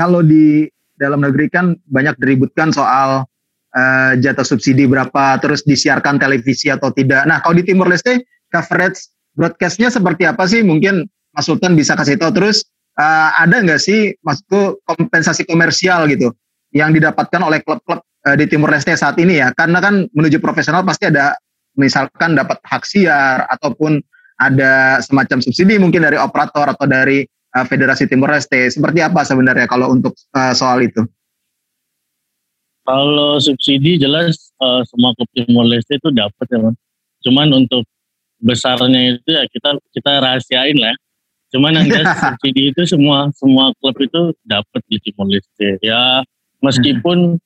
Kalau 0.00 0.24
di 0.24 0.64
dalam 0.96 1.20
negeri 1.20 1.52
kan 1.52 1.76
banyak 1.84 2.16
diributkan 2.16 2.72
soal 2.72 3.28
uh, 3.76 4.12
jatah 4.16 4.46
subsidi 4.46 4.88
berapa, 4.88 5.36
terus 5.44 5.60
disiarkan 5.68 6.16
televisi 6.16 6.72
atau 6.72 6.88
tidak. 6.96 7.28
Nah, 7.28 7.44
kalau 7.44 7.60
di 7.60 7.64
Timur 7.68 7.92
Leste 7.92 8.24
coverage 8.48 9.12
broadcastnya 9.36 9.92
seperti 9.92 10.24
apa 10.24 10.48
sih? 10.48 10.64
Mungkin 10.64 11.04
Mas 11.36 11.44
Sultan 11.44 11.76
bisa 11.76 11.92
kasih 11.92 12.16
tahu 12.16 12.32
terus 12.32 12.64
uh, 12.96 13.30
ada 13.36 13.60
nggak 13.60 13.80
sih 13.80 14.16
maksudku 14.20 14.84
kompensasi 14.84 15.48
komersial 15.48 16.08
gitu 16.08 16.32
yang 16.72 16.92
didapatkan 16.92 17.40
oleh 17.40 17.60
klub-klub 17.64 18.00
uh, 18.00 18.36
di 18.36 18.44
Timur 18.48 18.68
Leste 18.72 18.92
saat 18.96 19.16
ini 19.16 19.40
ya 19.40 19.52
karena 19.56 19.80
kan 19.80 20.08
menuju 20.12 20.40
profesional 20.40 20.84
pasti 20.84 21.08
ada 21.08 21.36
misalkan 21.76 22.36
dapat 22.36 22.60
hak 22.68 22.84
siar 22.84 23.48
ataupun 23.48 24.00
ada 24.50 24.98
semacam 24.98 25.38
subsidi 25.38 25.78
mungkin 25.78 26.02
dari 26.02 26.18
operator 26.18 26.74
atau 26.74 26.86
dari 26.90 27.22
uh, 27.54 27.64
Federasi 27.66 28.10
Timur 28.10 28.32
Leste 28.34 28.66
seperti 28.72 28.98
apa 29.04 29.22
sebenarnya 29.22 29.70
kalau 29.70 29.94
untuk 29.94 30.16
uh, 30.34 30.50
soal 30.56 30.82
itu? 30.82 31.06
Kalau 32.82 33.38
subsidi 33.38 33.94
jelas 34.02 34.50
uh, 34.58 34.82
semua 34.90 35.14
klub 35.14 35.30
Timur 35.30 35.62
Leste 35.70 35.94
itu 35.94 36.10
dapat 36.10 36.46
ya, 36.50 36.58
man. 36.58 36.74
Cuman 37.22 37.48
untuk 37.54 37.86
besarnya 38.42 39.14
itu 39.14 39.28
ya 39.30 39.46
kita 39.46 39.78
kita 39.94 40.10
rahasiain 40.18 40.74
lah. 40.74 40.94
Cuman 41.54 41.78
yang 41.78 41.86
jelas 41.86 42.10
subsidi 42.26 42.74
itu 42.74 42.82
semua 42.90 43.30
semua 43.38 43.70
klub 43.78 43.94
itu 44.02 44.34
dapat 44.42 44.80
di 44.90 44.98
Timor 44.98 45.30
Leste. 45.30 45.78
Ya 45.78 46.26
meskipun 46.58 47.38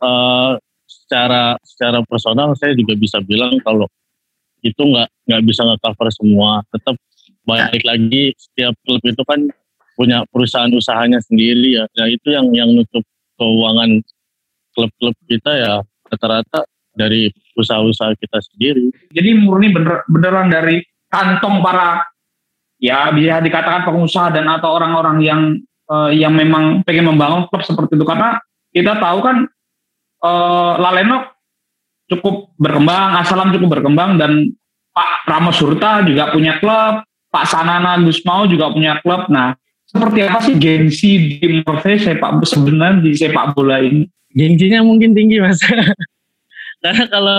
uh, 0.00 0.56
secara 0.88 1.60
secara 1.60 2.00
personal 2.08 2.56
saya 2.56 2.72
juga 2.72 2.96
bisa 2.96 3.20
bilang 3.20 3.60
kalau 3.60 3.84
itu 4.62 4.82
nggak 4.82 5.08
nggak 5.28 5.42
bisa 5.46 5.62
nge-cover 5.66 6.08
semua. 6.12 6.64
Tetap 6.72 6.96
balik 7.44 7.82
lagi 7.82 8.34
setiap 8.36 8.74
klub 8.86 9.02
itu 9.02 9.22
kan 9.26 9.50
punya 9.96 10.24
perusahaan 10.32 10.70
usahanya 10.72 11.20
sendiri 11.24 11.80
ya. 11.80 11.84
Ya 11.96 12.04
itu 12.08 12.28
yang 12.32 12.48
yang 12.56 12.70
nutup 12.72 13.04
keuangan 13.40 14.00
klub-klub 14.76 15.16
kita 15.26 15.52
ya 15.56 15.74
rata-rata 16.08 16.64
dari 16.94 17.32
usaha-usaha 17.56 18.16
kita 18.18 18.38
sendiri. 18.52 18.92
Jadi 19.12 19.30
murni 19.38 19.72
bener, 19.72 20.04
beneran 20.10 20.48
dari 20.52 20.82
kantong 21.10 21.64
para 21.64 22.04
ya 22.80 23.12
bisa 23.12 23.42
dikatakan 23.44 23.84
pengusaha 23.84 24.32
dan 24.32 24.48
atau 24.48 24.72
orang-orang 24.72 25.18
yang 25.20 25.42
uh, 25.90 26.10
yang 26.10 26.32
memang 26.32 26.80
pengen 26.86 27.12
membangun 27.12 27.44
klub 27.50 27.62
seperti 27.66 27.98
itu 27.98 28.06
karena 28.08 28.40
kita 28.70 28.96
tahu 28.96 29.18
kan 29.20 29.36
uh, 30.24 30.72
Laleno 30.80 31.39
cukup 32.10 32.50
berkembang, 32.58 33.22
Asalam 33.22 33.54
cukup 33.54 33.78
berkembang 33.78 34.18
dan 34.18 34.50
Pak 34.90 35.30
Ramos 35.30 35.62
Hurta 35.62 36.02
juga 36.02 36.34
punya 36.34 36.58
klub, 36.58 37.06
Pak 37.30 37.46
Sanana 37.46 37.96
Gusmao 38.02 38.50
juga 38.50 38.74
punya 38.74 38.98
klub. 38.98 39.30
Nah, 39.30 39.54
seperti 39.86 40.26
apa 40.26 40.38
sih 40.42 40.58
gengsi 40.58 41.38
di 41.38 41.62
Morfe 41.62 41.94
sepak 41.98 42.42
sebenarnya 42.42 43.02
di 43.02 43.14
sepak 43.14 43.54
bola 43.54 43.78
ini? 43.78 44.06
Gengsinya 44.30 44.82
mungkin 44.86 45.10
tinggi 45.10 45.42
mas, 45.42 45.58
karena 46.82 47.04
kalau 47.10 47.38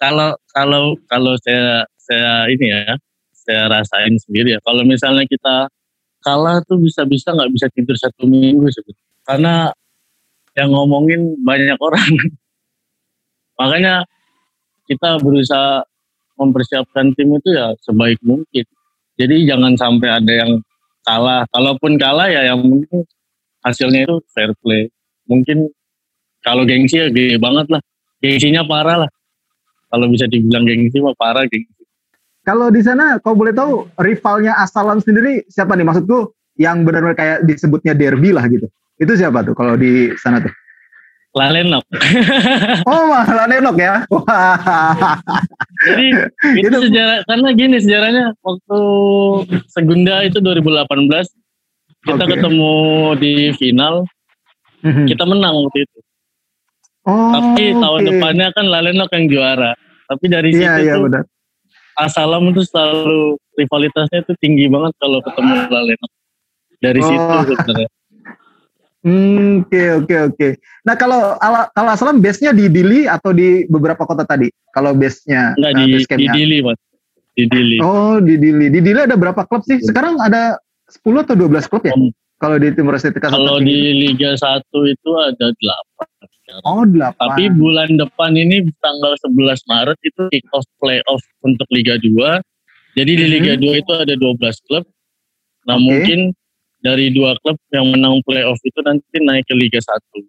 kalau 0.00 0.28
kalau 0.56 0.82
kalau 1.04 1.34
saya 1.44 1.84
saya 2.00 2.48
ini 2.48 2.72
ya 2.72 2.96
saya 3.32 3.68
rasain 3.68 4.16
sendiri 4.16 4.56
ya. 4.56 4.60
Kalau 4.64 4.80
misalnya 4.88 5.28
kita 5.28 5.68
kalah 6.24 6.64
tuh 6.64 6.80
bisa-bisa 6.80 7.36
nggak 7.36 7.52
bisa 7.52 7.66
tidur 7.72 7.96
satu 7.96 8.24
minggu 8.24 8.68
sebetulnya. 8.72 9.16
Karena 9.24 9.54
yang 10.56 10.72
ngomongin 10.72 11.36
banyak 11.40 11.76
orang. 11.80 12.08
Makanya 13.60 14.08
kita 14.88 15.20
berusaha 15.20 15.84
mempersiapkan 16.40 17.12
tim 17.12 17.36
itu 17.36 17.52
ya 17.52 17.76
sebaik 17.84 18.16
mungkin. 18.24 18.64
Jadi 19.20 19.44
jangan 19.44 19.76
sampai 19.76 20.08
ada 20.08 20.32
yang 20.32 20.64
kalah. 21.04 21.44
Kalaupun 21.52 22.00
kalah 22.00 22.32
ya 22.32 22.48
yang 22.48 22.64
penting 22.64 23.04
hasilnya 23.60 24.08
itu 24.08 24.16
fair 24.32 24.56
play. 24.64 24.88
Mungkin 25.28 25.68
kalau 26.40 26.64
gengsi 26.64 26.96
ya 26.96 27.12
gede 27.12 27.36
banget 27.36 27.68
lah. 27.68 27.84
Gengsinya 28.24 28.64
parah 28.64 29.04
lah. 29.04 29.10
Kalau 29.92 30.08
bisa 30.08 30.24
dibilang 30.24 30.64
gengsi 30.64 30.96
mah 31.04 31.12
parah 31.20 31.44
gengsi. 31.44 31.84
Kalau 32.40 32.72
di 32.72 32.80
sana, 32.80 33.20
kau 33.20 33.36
boleh 33.36 33.52
tahu 33.52 33.84
rivalnya 34.00 34.56
Asalam 34.56 35.04
sendiri 35.04 35.44
siapa 35.52 35.76
nih? 35.76 35.84
Maksudku 35.84 36.32
yang 36.56 36.88
benar-benar 36.88 37.12
kayak 37.12 37.38
disebutnya 37.44 37.92
derby 37.92 38.32
lah 38.32 38.48
gitu. 38.48 38.64
Itu 38.96 39.12
siapa 39.12 39.44
tuh 39.44 39.52
kalau 39.52 39.76
di 39.76 40.12
sana 40.16 40.40
tuh? 40.40 40.52
Lalenok. 41.30 41.84
oh, 42.90 43.04
Lalenok 43.14 43.76
ya. 43.78 44.02
Jadi 45.86 46.06
itu, 46.58 46.66
itu 46.66 46.78
sejarah 46.90 47.22
karena 47.22 47.48
gini 47.54 47.76
sejarahnya 47.78 48.24
waktu 48.42 48.80
Segunda 49.70 50.26
itu 50.26 50.42
2018 50.42 50.90
kita 52.00 52.24
okay. 52.24 52.32
ketemu 52.34 52.74
di 53.20 53.34
final 53.54 54.08
mhm. 54.82 55.06
kita 55.06 55.22
menang 55.22 55.54
waktu 55.68 55.86
itu. 55.86 55.98
Oh, 57.06 57.32
Tapi 57.32 57.64
tahun 57.78 58.00
okay. 58.02 58.08
depannya 58.10 58.46
kan 58.50 58.66
Lalenok 58.66 59.10
yang 59.14 59.26
juara. 59.30 59.72
Tapi 60.10 60.24
dari 60.26 60.50
yeah, 60.50 60.74
situ 60.76 60.82
yeah, 60.90 60.96
tuh 60.98 61.02
benar. 61.06 61.24
Asalam 62.00 62.42
itu 62.50 62.64
selalu 62.66 63.38
rivalitasnya 63.54 64.24
itu 64.24 64.32
tinggi 64.42 64.66
banget 64.66 64.96
kalau 64.98 65.22
ketemu 65.22 65.54
Laleno. 65.70 66.06
Dari 66.80 67.00
oh. 67.00 67.06
situ 67.06 67.54
sebenarnya. 67.54 67.88
Hmm, 69.00 69.64
oke 69.64 70.04
oke 70.04 70.16
oke. 70.28 70.48
Nah 70.84 70.94
kalau 70.94 71.40
kalau 71.72 71.90
Asalam 71.90 72.20
base-nya 72.20 72.52
di 72.52 72.68
Dili 72.68 73.08
atau 73.08 73.32
di 73.32 73.64
beberapa 73.64 74.04
kota 74.04 74.28
tadi? 74.28 74.52
Kalau 74.76 74.92
base-nya 74.92 75.56
Enggak 75.56 75.72
uh, 75.72 75.76
di, 75.76 75.84
base 75.96 76.08
di 76.20 76.26
Dili, 76.28 76.56
Mas. 76.60 76.78
Di 77.32 77.44
Dili. 77.48 77.76
Oh, 77.80 78.20
di 78.20 78.36
Dili. 78.36 78.68
Di 78.68 78.80
Dili 78.84 79.00
ada 79.00 79.16
berapa 79.16 79.48
klub 79.48 79.64
sih? 79.64 79.80
Sekarang 79.80 80.20
ada 80.20 80.60
10 80.92 81.24
atau 81.24 81.32
12 81.32 81.70
klub 81.72 81.82
ya? 81.88 81.96
Um, 81.96 82.12
kalau 82.40 82.56
di 82.56 82.72
Timur 82.72 82.96
Leste 82.96 83.12
Kalau 83.16 83.60
di 83.60 83.76
Liga 83.96 84.32
1 84.32 84.64
itu 84.64 85.10
ada 85.16 85.46
8 85.52 86.28
sekarang. 86.28 86.62
Oh, 86.64 86.82
8. 86.88 87.16
Tapi 87.16 87.44
bulan 87.54 87.88
depan 88.00 88.32
ini 88.34 88.64
tanggal 88.82 89.12
11 89.28 89.60
Maret 89.70 89.98
itu 90.02 90.22
kick 90.32 90.46
off 90.56 90.66
playoff 90.82 91.22
untuk 91.44 91.68
Liga 91.70 91.96
2. 92.00 92.40
Jadi 92.98 93.12
di 93.12 93.26
Liga 93.28 93.54
mm 93.54 93.62
-hmm. 93.62 93.76
2 93.76 93.82
itu 93.84 93.92
ada 93.92 94.14
12 94.18 94.66
klub. 94.66 94.84
Nah, 95.68 95.76
okay. 95.76 95.84
mungkin 95.84 96.20
dari 96.80 97.12
dua 97.12 97.36
klub 97.40 97.56
yang 97.70 97.92
menang 97.92 98.20
playoff 98.24 98.58
itu 98.64 98.80
nanti 98.80 99.20
naik 99.20 99.44
ke 99.46 99.54
Liga 99.54 99.80
1. 99.80 100.24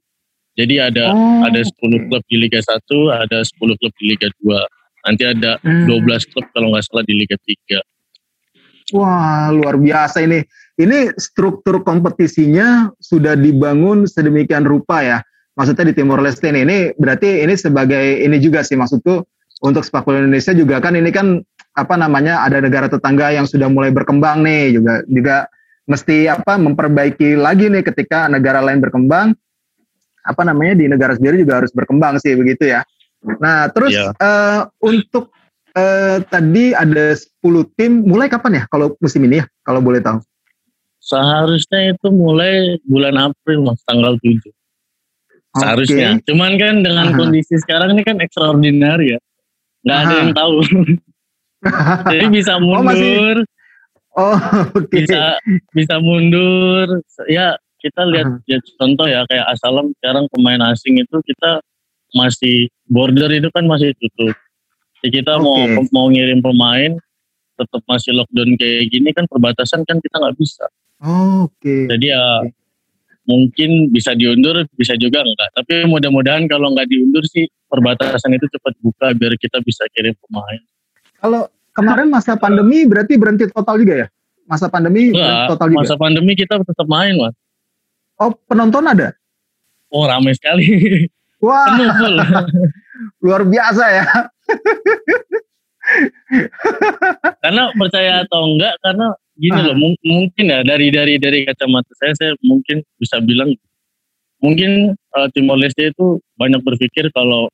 Jadi 0.59 0.83
ada 0.83 1.15
Oh, 1.15 1.47
ada 1.47 1.63
10 1.63 1.71
oke. 1.95 2.05
klub 2.11 2.23
di 2.27 2.37
Liga 2.37 2.59
1, 2.59 3.07
ada 3.09 3.39
10 3.39 3.73
klub 3.79 3.93
di 3.97 4.05
Liga 4.11 4.27
2. 4.43 4.59
Nanti 5.07 5.23
ada 5.25 5.57
Hmm. 5.63 5.87
12 5.87 6.27
klub 6.27 6.45
kalau 6.51 6.75
nggak 6.75 6.83
salah 6.85 7.03
di 7.07 7.15
Liga 7.15 7.39
3. 7.39 7.79
Wah, 8.91 9.47
luar 9.49 9.79
biasa 9.79 10.19
ini. 10.21 10.43
Ini 10.75 11.15
struktur 11.15 11.79
kompetisinya 11.81 12.91
sudah 12.99 13.39
dibangun 13.39 14.03
sedemikian 14.03 14.67
rupa 14.67 14.99
ya. 14.99 15.17
Maksudnya 15.55 15.91
di 15.91 15.95
Timor 15.95 16.19
Leste 16.19 16.51
ini, 16.51 16.63
ini 16.63 16.77
berarti 16.95 17.43
ini 17.43 17.55
sebagai 17.55 18.19
ini 18.19 18.35
juga 18.39 18.63
sih 18.63 18.75
maksudku 18.75 19.23
untuk 19.61 19.83
sepak 19.85 20.03
bola 20.03 20.23
Indonesia 20.23 20.51
juga 20.51 20.81
kan 20.81 20.97
ini 20.97 21.11
kan 21.13 21.39
apa 21.77 21.95
namanya 21.95 22.43
ada 22.43 22.59
negara 22.59 22.89
tetangga 22.89 23.31
yang 23.31 23.45
sudah 23.45 23.69
mulai 23.69 23.93
berkembang 23.93 24.41
nih 24.43 24.75
juga 24.75 25.03
juga 25.07 25.35
mesti 25.91 26.31
apa 26.31 26.55
memperbaiki 26.55 27.35
lagi 27.35 27.67
nih 27.67 27.83
ketika 27.83 28.31
negara 28.31 28.63
lain 28.63 28.79
berkembang 28.79 29.35
apa 30.23 30.41
namanya 30.47 30.79
di 30.79 30.85
negara 30.87 31.17
sendiri 31.17 31.43
juga 31.43 31.59
harus 31.59 31.75
berkembang 31.75 32.15
sih 32.17 32.31
begitu 32.33 32.71
ya. 32.71 32.87
Nah, 33.21 33.67
terus 33.69 33.91
Iya. 33.91 34.15
eh, 34.15 34.61
untuk 34.79 35.35
eh, 35.71 36.23
tadi 36.25 36.71
ada 36.71 37.15
10 37.15 37.63
tim, 37.75 38.03
mulai 38.03 38.27
kapan 38.27 38.59
ya 38.59 38.63
kalau 38.67 38.95
musim 38.99 39.23
ini 39.23 39.39
ya, 39.39 39.45
kalau 39.63 39.79
boleh 39.79 39.99
tahu? 39.99 40.19
Seharusnya 40.99 41.91
itu 41.91 42.07
mulai 42.11 42.77
bulan 42.85 43.15
April 43.17 43.65
mas, 43.65 43.81
tanggal 43.83 44.15
7. 44.21 44.51
Seharusnya. 45.57 46.19
Oke. 46.19 46.23
Cuman 46.27 46.55
kan 46.55 46.75
dengan 46.79 47.11
Aha. 47.11 47.17
kondisi 47.17 47.57
sekarang 47.57 47.95
ini 47.95 48.03
kan 48.03 48.21
extraordinary 48.21 49.15
ya. 49.15 49.19
Nggak 49.81 49.97
ada 49.97 50.07
Aha. 50.07 50.19
yang 50.21 50.31
tahu. 50.31 50.55
Jadi 52.13 52.25
bisa 52.29 52.57
Oh, 52.57 52.81
masih- 52.81 53.01
mundur, 53.01 53.37
Oh, 54.15 54.35
oke. 54.75 54.91
bisa 54.91 55.39
bisa 55.71 55.95
mundur. 56.03 56.99
Ya 57.31 57.55
kita 57.79 58.05
lihat 58.11 58.27
Aha. 58.27 58.45
ya, 58.45 58.57
contoh 58.77 59.07
ya 59.07 59.23
kayak 59.25 59.45
Asalam 59.55 59.95
sekarang 59.99 60.27
pemain 60.29 60.61
asing 60.69 61.01
itu 61.01 61.17
kita 61.25 61.63
masih 62.11 62.67
border 62.91 63.31
itu 63.31 63.47
kan 63.55 63.65
masih 63.65 63.95
tutup. 63.97 64.35
Jadi 65.01 65.23
kita 65.23 65.39
mau 65.41 65.57
Oke. 65.57 65.89
mau 65.89 66.07
ngirim 66.11 66.43
pemain 66.43 66.93
tetap 67.57 67.81
masih 67.89 68.13
lockdown 68.17 68.57
kayak 68.57 68.89
gini 68.89 69.09
kan 69.13 69.25
perbatasan 69.25 69.81
kan 69.87 69.97
kita 69.97 70.15
nggak 70.19 70.37
bisa. 70.37 70.65
Oh, 71.01 71.49
Oke. 71.49 71.89
Jadi 71.89 72.11
ya 72.13 72.45
mungkin 73.25 73.89
bisa 73.89 74.13
diundur, 74.17 74.65
bisa 74.75 74.93
juga 74.99 75.23
enggak. 75.25 75.49
Tapi 75.55 75.87
mudah-mudahan 75.87 76.45
kalau 76.51 76.73
nggak 76.75 76.89
diundur 76.89 77.23
sih 77.25 77.47
perbatasan 77.71 78.35
itu 78.35 78.45
cepat 78.51 78.73
buka 78.83 79.15
biar 79.15 79.33
kita 79.39 79.63
bisa 79.63 79.87
kirim 79.95 80.13
pemain. 80.27 80.61
Kalau 81.21 81.47
kemarin 81.71 82.07
masa 82.07 82.35
pandemi 82.35 82.83
berarti 82.83 83.15
berhenti 83.15 83.45
total 83.47 83.75
juga 83.77 83.95
ya? 83.97 84.07
Masa 84.43 84.67
pandemi 84.67 85.09
Enggak, 85.09 85.47
total 85.49 85.67
juga. 85.69 85.79
masa 85.81 85.95
pandemi 85.95 86.33
kita 86.33 86.59
tetap 86.59 86.85
main 86.85 87.15
mas. 87.15 87.35
Oh, 88.17 88.31
penonton 88.45 88.85
ada? 88.85 89.15
Oh 89.89 90.03
ramai 90.03 90.31
sekali. 90.31 90.67
Wah, 91.41 91.65
Penuh 91.67 91.89
full. 91.91 92.15
luar 93.23 93.41
biasa 93.43 93.83
ya. 93.89 94.05
karena 97.41 97.63
percaya 97.73 98.21
atau 98.23 98.41
enggak 98.47 98.73
karena 98.79 99.07
gini 99.33 99.57
Ah. 99.57 99.65
loh 99.65 99.75
mung- 99.75 100.03
mungkin 100.03 100.45
ya 100.47 100.61
dari 100.61 100.87
dari 100.87 101.17
dari 101.17 101.43
kacamata 101.43 101.89
saya 101.97 102.13
saya 102.13 102.31
mungkin 102.41 102.85
bisa 102.95 103.17
bilang 103.19 103.49
mungkin 104.37 104.93
eh, 104.93 105.27
Timor 105.33 105.57
Leste 105.57 105.89
itu 105.89 106.05
banyak 106.35 106.61
berpikir 106.61 107.09
kalau 107.11 107.49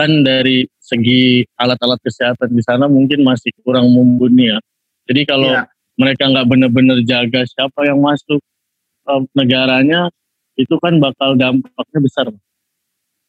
kan 0.00 0.24
dari 0.24 0.64
segi 0.80 1.44
alat-alat 1.60 2.00
kesehatan 2.00 2.48
di 2.56 2.64
sana 2.64 2.88
mungkin 2.88 3.20
masih 3.20 3.52
kurang 3.60 3.92
mumpuni 3.92 4.48
ya. 4.48 4.58
Jadi 5.04 5.28
kalau 5.28 5.52
Iya. 5.52 5.68
mereka 6.00 6.24
nggak 6.32 6.46
benar-benar 6.48 6.98
jaga 7.04 7.44
siapa 7.44 7.84
yang 7.84 8.00
masuk 8.00 8.40
eh, 9.04 9.22
negaranya 9.36 10.08
itu 10.56 10.72
kan 10.80 10.96
bakal 10.96 11.36
dampaknya 11.36 12.00
besar. 12.00 12.26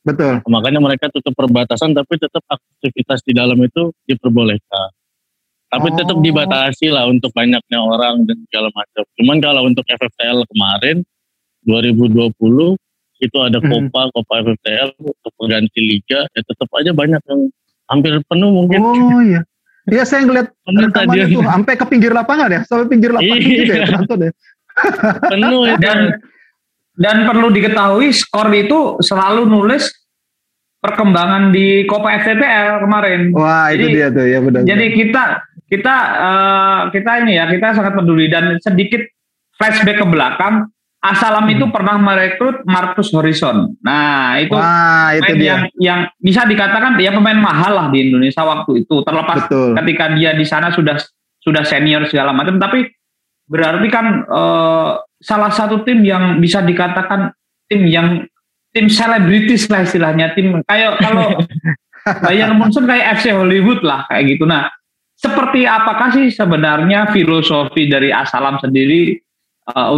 Betul. 0.02 0.40
Makanya 0.48 0.80
mereka 0.80 1.12
tutup 1.12 1.36
perbatasan 1.36 1.92
tapi 1.92 2.16
tetap 2.18 2.42
aktivitas 2.48 3.20
di 3.28 3.36
dalam 3.36 3.60
itu 3.60 3.92
diperbolehkan. 4.08 4.90
Tapi 5.72 5.88
Oh. 5.92 5.96
tetap 5.96 6.18
dibatasi 6.20 6.92
lah 6.92 7.08
untuk 7.08 7.32
banyaknya 7.32 7.80
orang 7.80 8.24
dan 8.28 8.36
segala 8.48 8.68
macam. 8.76 9.04
Cuman 9.20 9.38
kalau 9.40 9.62
untuk 9.68 9.86
FFTL 9.88 10.44
kemarin 10.52 11.04
2020 11.64 12.76
itu 13.22 13.38
ada. 13.38 13.62
Copa, 13.62 14.10
Copa 14.12 14.34
FFTL 14.42 14.98
untuk 14.98 15.32
pengganti 15.38 15.80
liga, 15.80 16.26
ya 16.34 16.42
tetap 16.42 16.68
aja 16.74 16.92
banyak 16.92 17.22
yang 17.22 17.42
hampir 17.88 18.18
penuh 18.26 18.50
mungkin. 18.50 18.80
Oh 18.82 19.22
iya. 19.22 19.42
Iya 19.90 20.04
saya 20.06 20.26
ngeliat 20.26 20.54
stadion. 20.94 21.28
tuh 21.34 21.44
sampai 21.46 21.74
ke 21.74 21.86
pinggir 21.90 22.14
lapangan 22.14 22.50
ya, 22.54 22.62
sampai 22.66 22.86
pinggir 22.86 23.10
lapangan 23.14 23.38
Iya. 23.38 23.58
juga 23.58 23.74
ya 23.74 23.86
penonton 23.90 24.20
ya. 24.22 24.32
penuh 25.34 25.62
itu. 25.70 25.78
Dan 25.82 26.00
dan 26.98 27.18
perlu 27.26 27.48
diketahui 27.50 28.14
skor 28.14 28.50
itu 28.54 29.02
selalu 29.02 29.50
nulis 29.50 29.90
perkembangan 30.82 31.54
di 31.54 31.86
Copa 31.86 32.14
FTPL 32.18 32.82
kemarin. 32.86 33.20
Wah 33.34 33.70
itu 33.74 33.90
Jadi- 33.90 33.96
dia 33.98 34.08
tuh 34.10 34.26
ya 34.26 34.40
benar. 34.42 34.62
Jadi 34.66 34.86
kita 34.98 35.24
kita 35.66 35.96
eh, 36.20 36.80
kita 36.94 37.12
ini 37.26 37.34
ya 37.38 37.46
kita 37.50 37.68
sangat 37.74 37.94
peduli 37.98 38.26
dan 38.30 38.58
sedikit 38.62 39.02
flashback 39.58 40.02
ke 40.02 40.06
belakang. 40.06 40.70
Asalam 41.02 41.50
itu 41.50 41.66
Hmm. 41.66 41.74
pernah 41.74 41.98
merekrut 41.98 42.62
Marcus 42.62 43.10
Horizon. 43.10 43.74
Nah 43.82 44.38
itu 44.38 44.54
Wah 44.54 45.18
itu 45.18 45.34
dia. 45.34 45.46
yang 45.50 45.62
yang 45.82 46.00
bisa 46.22 46.46
dikatakan 46.46 46.94
dia 46.94 47.10
pemain 47.10 47.42
mahal 47.42 47.74
lah 47.74 47.88
di 47.90 48.06
Indonesia 48.06 48.46
waktu 48.46 48.86
itu. 48.86 49.02
Terlepas 49.02 49.50
Betul. 49.50 49.74
ketika 49.82 50.14
dia 50.14 50.38
di 50.38 50.46
sana 50.46 50.70
sudah 50.70 51.02
sudah 51.42 51.66
senior 51.66 52.06
segala 52.06 52.38
macam, 52.38 52.62
tapi 52.62 52.86
berarti 53.50 53.88
kan 53.90 54.30
eh, 54.30 54.90
salah 55.18 55.50
satu 55.50 55.82
tim 55.82 56.06
yang 56.06 56.38
bisa 56.38 56.62
dikatakan 56.62 57.34
tim 57.66 57.82
yang 57.90 58.22
tim 58.70 58.86
selebritis 58.86 59.66
lah 59.74 59.82
istilahnya 59.82 60.38
tim 60.38 60.62
kayak 60.70 61.02
kalau 61.02 61.34
Bayern 62.26 62.62
Munchen 62.62 62.86
kayak 62.86 63.18
FC 63.18 63.34
Hollywood 63.34 63.82
lah 63.82 64.06
kayak 64.06 64.38
gitu. 64.38 64.46
Nah, 64.46 64.70
seperti 65.18 65.66
apakah 65.66 66.14
sih 66.14 66.30
sebenarnya 66.30 67.10
filosofi 67.10 67.90
dari 67.90 68.14
Asalam 68.14 68.62
sendiri 68.62 69.18
eh, 69.66 69.90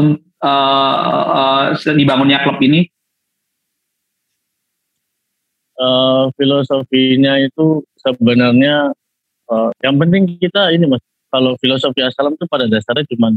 eh, 0.43 1.65
eh, 1.71 1.95
dibangunnya 1.95 2.43
klub 2.43 2.59
ini? 2.59 2.83
Eh, 5.73 6.25
filosofinya 6.37 7.41
itu 7.41 7.81
sebenarnya 7.97 8.93
eh, 9.49 9.69
yang 9.81 9.97
penting 9.97 10.37
kita 10.37 10.69
ini 10.69 10.85
mas 10.85 11.01
kalau 11.33 11.57
filosofi 11.57 12.05
asalam 12.05 12.37
itu 12.37 12.45
pada 12.45 12.69
dasarnya 12.69 13.09
cuma 13.09 13.33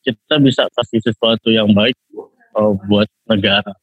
kita 0.00 0.40
bisa 0.40 0.64
kasih 0.72 1.04
sesuatu 1.04 1.52
yang 1.52 1.68
baik 1.76 1.92
eh, 2.56 2.72
buat 2.88 3.04
negara 3.28 3.76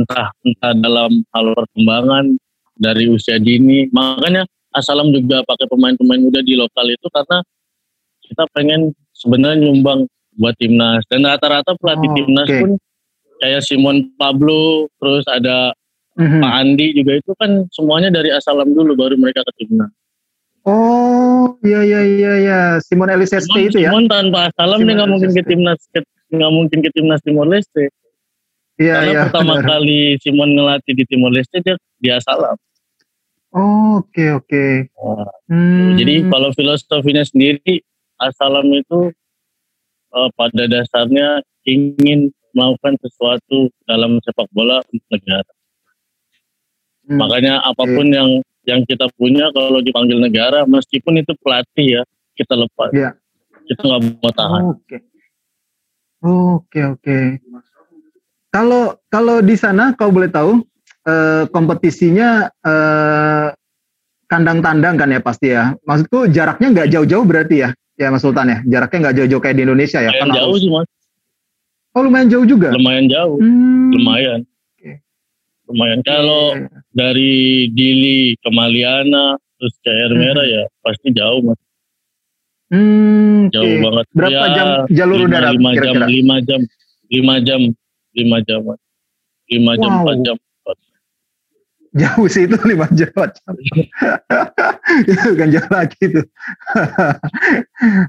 entah 0.00 0.32
entah 0.48 0.72
dalam 0.74 1.20
hal 1.36 1.46
perkembangan 1.52 2.40
dari 2.80 3.12
usia 3.12 3.36
dini 3.36 3.92
makanya 3.92 4.48
asalam 4.72 5.12
juga 5.12 5.44
pakai 5.44 5.68
pemain-pemain 5.68 6.24
muda 6.24 6.40
di 6.40 6.56
lokal 6.56 6.88
itu 6.88 7.04
karena 7.12 7.44
kita 8.24 8.48
pengen 8.56 8.96
sebenarnya 9.12 9.68
nyumbang 9.68 10.08
buat 10.40 10.56
timnas 10.56 11.04
dan 11.06 11.22
rata-rata 11.22 11.76
pelatih 11.76 12.08
Oh, 12.08 12.16
timnas 12.16 12.48
oke. 12.48 12.58
pun 12.58 12.70
kayak 13.38 13.60
Simon 13.60 14.08
Pablo 14.16 14.88
terus 14.96 15.24
ada 15.28 15.76
Mhm. 16.16 16.40
Pak 16.42 16.52
Andi 16.54 16.86
juga 16.92 17.12
itu 17.16 17.32
kan 17.34 17.64
semuanya 17.70 18.10
dari 18.10 18.28
Asalam 18.28 18.68
dulu 18.68 18.92
baru 18.92 19.14
mereka 19.14 19.40
ke 19.42 19.62
timnas. 19.62 19.88
Oh 20.60 21.56
iya 21.62 21.80
iya 21.80 22.00
iya 22.04 22.32
iya 22.36 22.60
Simon 22.78 23.08
Eliseste 23.08 23.48
Simon, 23.48 23.64
itu 23.64 23.78
ya. 23.80 23.88
Simon 23.88 24.04
tanpa 24.04 24.48
Asalam 24.48 24.78
dia 24.78 24.84
Simon 24.84 24.96
nggak 24.98 25.10
mungkin 25.10 25.30
ke 25.32 25.42
timnas 25.44 25.80
nggak 26.30 26.52
mungkin 26.52 26.78
ke 26.80 26.90
timnas 26.92 27.20
Timor 27.22 27.46
Leste. 27.46 27.88
Iya 28.76 28.94
Karena 28.96 29.08
iya. 29.10 29.20
pertama 29.24 29.52
benar. 29.56 29.66
kali 29.70 30.00
Simon 30.18 30.50
ngelatih 30.52 30.92
di 30.94 31.04
Timor 31.04 31.32
Leste 31.32 31.56
dia 31.60 31.76
di 31.96 32.08
Asalam. 32.10 32.56
Oh, 33.50 33.98
Oke 33.98 34.30
oke. 34.30 34.66
Nah, 34.94 35.26
Hmm. 35.48 35.98
Jadi 35.98 36.22
kalau 36.28 36.52
filosofinya 36.52 37.24
sendiri 37.24 37.82
Asalam 38.14 38.68
itu 38.70 39.10
eh, 40.10 40.30
pada 40.34 40.62
dasarnya 40.66 41.42
ingin 41.66 42.30
melakukan 42.54 42.98
sesuatu 43.02 43.70
dalam 43.86 44.18
sepak 44.26 44.48
bola 44.50 44.82
untuk 44.90 45.06
negara. 45.10 45.52
Hmm. 47.06 47.18
Makanya 47.18 47.62
apa 47.62 47.84
pun 47.86 48.06
yang 48.10 48.30
yang 48.68 48.84
kita 48.84 49.08
punya 49.16 49.48
kalau 49.54 49.80
dipanggil 49.80 50.20
negara, 50.20 50.68
meskipun 50.68 51.22
itu 51.22 51.32
pelatih 51.40 52.00
ya, 52.00 52.02
kita 52.36 52.54
lepas. 52.54 52.90
Iya. 52.92 53.10
Kita 53.66 53.80
nggak 53.86 54.02
mau 54.20 54.32
tahan. 54.34 54.62
Oke. 54.74 54.96
Oke 56.20 56.80
oke. 56.84 57.18
Kalau 58.50 58.98
kalau 59.08 59.40
di 59.40 59.56
sana 59.56 59.94
kau 59.96 60.12
boleh 60.12 60.28
tahu 60.28 60.60
eh, 61.06 61.44
kompetisinya 61.48 62.50
eh, 62.50 63.48
kandang 64.28 64.60
tandang 64.60 64.94
kan 65.00 65.08
ya 65.08 65.20
pasti 65.22 65.54
ya. 65.54 65.72
Maksudku 65.86 66.28
jaraknya 66.28 66.68
nggak 66.70 66.90
jauh-jauh 66.92 67.24
berarti 67.24 67.56
ya, 67.64 67.70
ya 68.00 68.08
Mas 68.08 68.24
Sultan 68.24 68.46
ya. 68.48 68.58
Jaraknya 68.64 68.98
nggak 69.04 69.14
jauh-jauh 69.20 69.42
kayak 69.44 69.56
di 69.56 69.64
Indonesia 69.68 70.00
ya. 70.00 70.08
Lumayan 70.10 70.24
Kan 70.24 70.30
jauh 70.32 70.48
harus- 70.48 70.62
sih 70.64 70.70
mas, 70.72 70.88
Oh 71.90 72.02
lumayan 72.06 72.28
jauh 72.30 72.46
juga. 72.46 72.68
lumayan 72.70 73.06
jauh, 73.06 73.36
Hmm. 73.36 73.90
lumayan. 73.92 74.40
Oke. 74.72 74.90
Lumayan. 75.66 75.98
Kalau 76.00 76.44
dari 76.90 77.34
Dili 77.68 78.38
ke 78.38 78.48
Maliana, 78.48 79.34
terus 79.58 79.74
ke 79.82 79.90
Air 79.90 80.10
Hmm. 80.10 80.20
Merah 80.22 80.46
ya 80.46 80.62
pasti 80.80 81.10
jauh 81.10 81.42
mas. 81.42 81.58
Hmm, 82.70 83.50
jauh 83.50 83.66
oke. 83.66 83.82
banget. 83.82 84.06
Berapa 84.14 84.30
Ya, 84.32 84.54
jam 84.54 84.66
jalur 84.88 85.18
lima, 85.18 85.28
udara 85.28 85.48
lima 85.50 85.70
jam, 85.70 85.74
kira-kira? 85.74 86.06
lima 86.06 86.36
jam, 86.40 86.60
lima 87.10 87.34
jam, 87.42 87.60
lima 88.14 88.38
jam, 88.40 88.60
lima 89.50 89.72
jam, 89.74 89.90
Wow. 89.90 90.00
empat 90.06 90.16
jam. 90.22 90.36
Jauh 91.90 92.30
sih 92.30 92.46
itu 92.46 92.54
lima 92.62 92.86
jam. 92.94 93.10
itu 95.10 95.22
bukan 95.34 95.48
jauh 95.50 95.72
lagi 95.74 95.98
itu. 95.98 96.22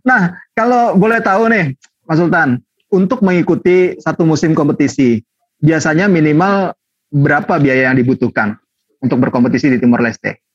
nah, 0.06 0.38
kalau 0.54 0.94
boleh 0.94 1.18
tahu 1.18 1.50
nih, 1.50 1.74
Mas 2.06 2.22
Sultan, 2.22 2.62
untuk 2.94 3.26
mengikuti 3.26 3.98
satu 3.98 4.22
musim 4.22 4.54
kompetisi, 4.54 5.26
biasanya 5.58 6.06
minimal 6.06 6.78
berapa 7.10 7.58
biaya 7.58 7.90
yang 7.90 7.98
dibutuhkan 7.98 8.54
untuk 9.02 9.18
berkompetisi 9.18 9.74
di 9.74 9.78
Timor 9.82 10.06
Leste? 10.06 10.46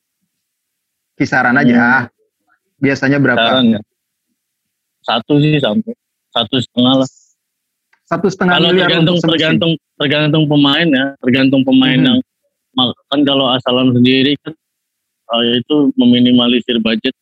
Kisaran 1.18 1.58
aja. 1.58 2.06
Biasanya 2.78 3.18
berapa? 3.18 3.42
Saran 3.42 3.74
ya. 3.74 3.80
Satu 5.02 5.42
sih 5.42 5.58
sampai 5.58 5.94
satu 6.30 6.56
setengah 6.62 6.94
lah. 7.02 7.08
Satu 8.06 8.26
setengah 8.30 8.54
Kalau 8.60 8.70
miliar 8.70 8.86
tergantung 8.86 9.18
tergantung 9.18 9.72
tergantung 9.98 10.44
pemain 10.46 10.86
ya, 10.86 11.04
tergantung 11.18 11.66
pemain 11.66 11.98
Mhm. 11.98 12.06
yang 12.06 12.18
kan 13.08 13.20
kalau 13.24 13.48
asalan 13.48 13.96
sendiri 13.96 14.36
kan 14.44 14.52
uh, 15.32 15.42
itu 15.56 15.90
meminimalisir 15.96 16.76
budget 16.84 17.16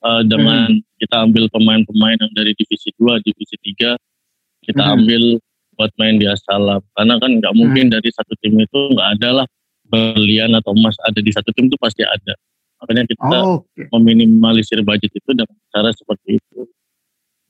uh, 0.00 0.24
dengan 0.24 0.72
Mhm. 0.72 0.82
kita 1.04 1.16
ambil 1.28 1.44
pemain-pemain 1.52 2.16
yang 2.16 2.32
dari 2.32 2.56
divisi 2.56 2.88
2, 2.96 3.20
divisi 3.20 3.56
3 3.60 3.94
kita 4.64 4.80
Mhm. 4.80 4.94
ambil 4.96 5.22
buat 5.76 5.90
main 6.00 6.16
di 6.16 6.24
asalam 6.24 6.80
karena 6.96 7.14
kan 7.20 7.30
nggak 7.42 7.54
mungkin 7.58 7.90
Mhm. 7.90 7.94
dari 8.00 8.08
satu 8.14 8.32
tim 8.40 8.54
itu 8.56 8.78
nggak 8.94 9.08
ada 9.20 9.44
lah 9.44 9.46
berlian 9.84 10.54
atau 10.56 10.72
emas 10.72 10.96
ada 11.04 11.20
di 11.20 11.28
satu 11.28 11.52
tim 11.52 11.68
itu 11.68 11.76
pasti 11.76 12.00
ada 12.06 12.32
makanya 12.80 13.04
kita 13.10 13.38
Oh, 13.44 13.60
Oke. 13.66 13.90
meminimalisir 13.92 14.80
budget 14.80 15.12
itu 15.12 15.30
dengan 15.36 15.52
cara 15.74 15.92
seperti 15.92 16.40
itu 16.40 16.64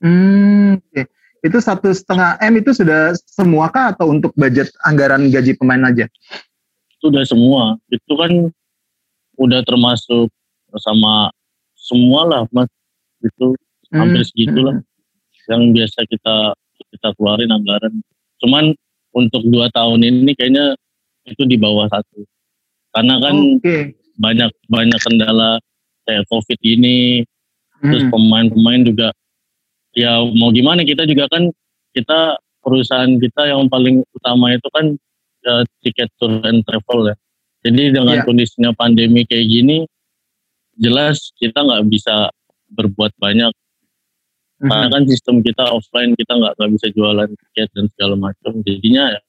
Hmm, 0.03 0.77
oke. 0.91 1.07
Itu 1.39 1.57
satu 1.63 1.87
setengah 1.93 2.35
M 2.43 2.59
itu 2.59 2.75
sudah 2.75 3.15
semua 3.15 3.71
kah 3.71 3.95
atau 3.95 4.11
untuk 4.11 4.35
budget 4.35 4.67
anggaran 4.83 5.31
gaji 5.31 5.55
pemain 5.55 5.81
aja? 5.87 6.05
Itu 7.05 7.13
udah 7.13 7.25
semua 7.29 7.63
itu 7.93 8.13
kan 8.17 8.49
udah 9.37 9.61
termasuk 9.61 10.25
sama 10.81 11.29
semua 11.77 12.25
lah 12.25 12.41
mas 12.49 12.65
itu 13.21 13.53
hampir 13.93 14.25
Hmm, 14.25 14.29
segitulah 14.33 14.75
hmm. 14.81 15.53
yang 15.53 15.61
biasa 15.69 16.01
kita 16.09 16.57
kita 16.97 17.07
keluarin 17.13 17.53
anggaran 17.53 17.93
cuman 18.41 18.73
untuk 19.13 19.45
dua 19.53 19.69
tahun 19.69 20.01
ini 20.01 20.33
kayaknya 20.33 20.73
itu 21.29 21.45
di 21.45 21.61
bawah 21.61 21.85
satu 21.93 22.25
karena 22.97 23.21
kan 23.21 23.61
Oke. 23.61 23.93
banyak 24.17 24.49
banyak 24.65 24.99
kendala 25.05 25.61
kayak 26.09 26.25
covid 26.25 26.57
ini 26.65 27.21
terus 27.85 28.01
Hmm. 28.09 28.17
pemain-pemain 28.17 28.81
juga 28.81 29.13
ya 29.93 30.25
mau 30.33 30.49
gimana 30.49 30.81
kita 30.81 31.05
juga 31.05 31.29
kan 31.29 31.53
kita 31.93 32.41
perusahaan 32.65 33.13
kita 33.21 33.53
yang 33.53 33.69
paling 33.69 34.01
utama 34.17 34.57
itu 34.57 34.65
kan 34.73 34.97
eh, 35.45 35.63
tiket 35.81 36.09
tour 36.17 36.41
and 36.43 36.65
travel 36.65 37.07
ya 37.07 37.15
jadi 37.61 37.93
dengan 37.93 38.21
Iya. 38.21 38.25
kondisinya 38.25 38.71
pandemi 38.73 39.23
kayak 39.23 39.45
gini 39.45 39.77
jelas 40.75 41.31
kita 41.37 41.61
nggak 41.61 41.85
bisa 41.87 42.29
berbuat 42.69 43.13
banyak 43.17 43.53
Hmm. 44.55 44.71
karena 44.71 44.87
kan 44.87 45.03
sistem 45.03 45.43
kita 45.43 45.67
offline 45.67 46.15
kita 46.15 46.31
nggak 46.31 46.55
nggak 46.55 46.71
bisa 46.79 46.87
jualan 46.95 47.27
tiket 47.27 47.67
dan 47.75 47.91
segala 47.91 48.15
macam 48.15 48.55
jadinya 48.63 49.11
ya, 49.11 49.19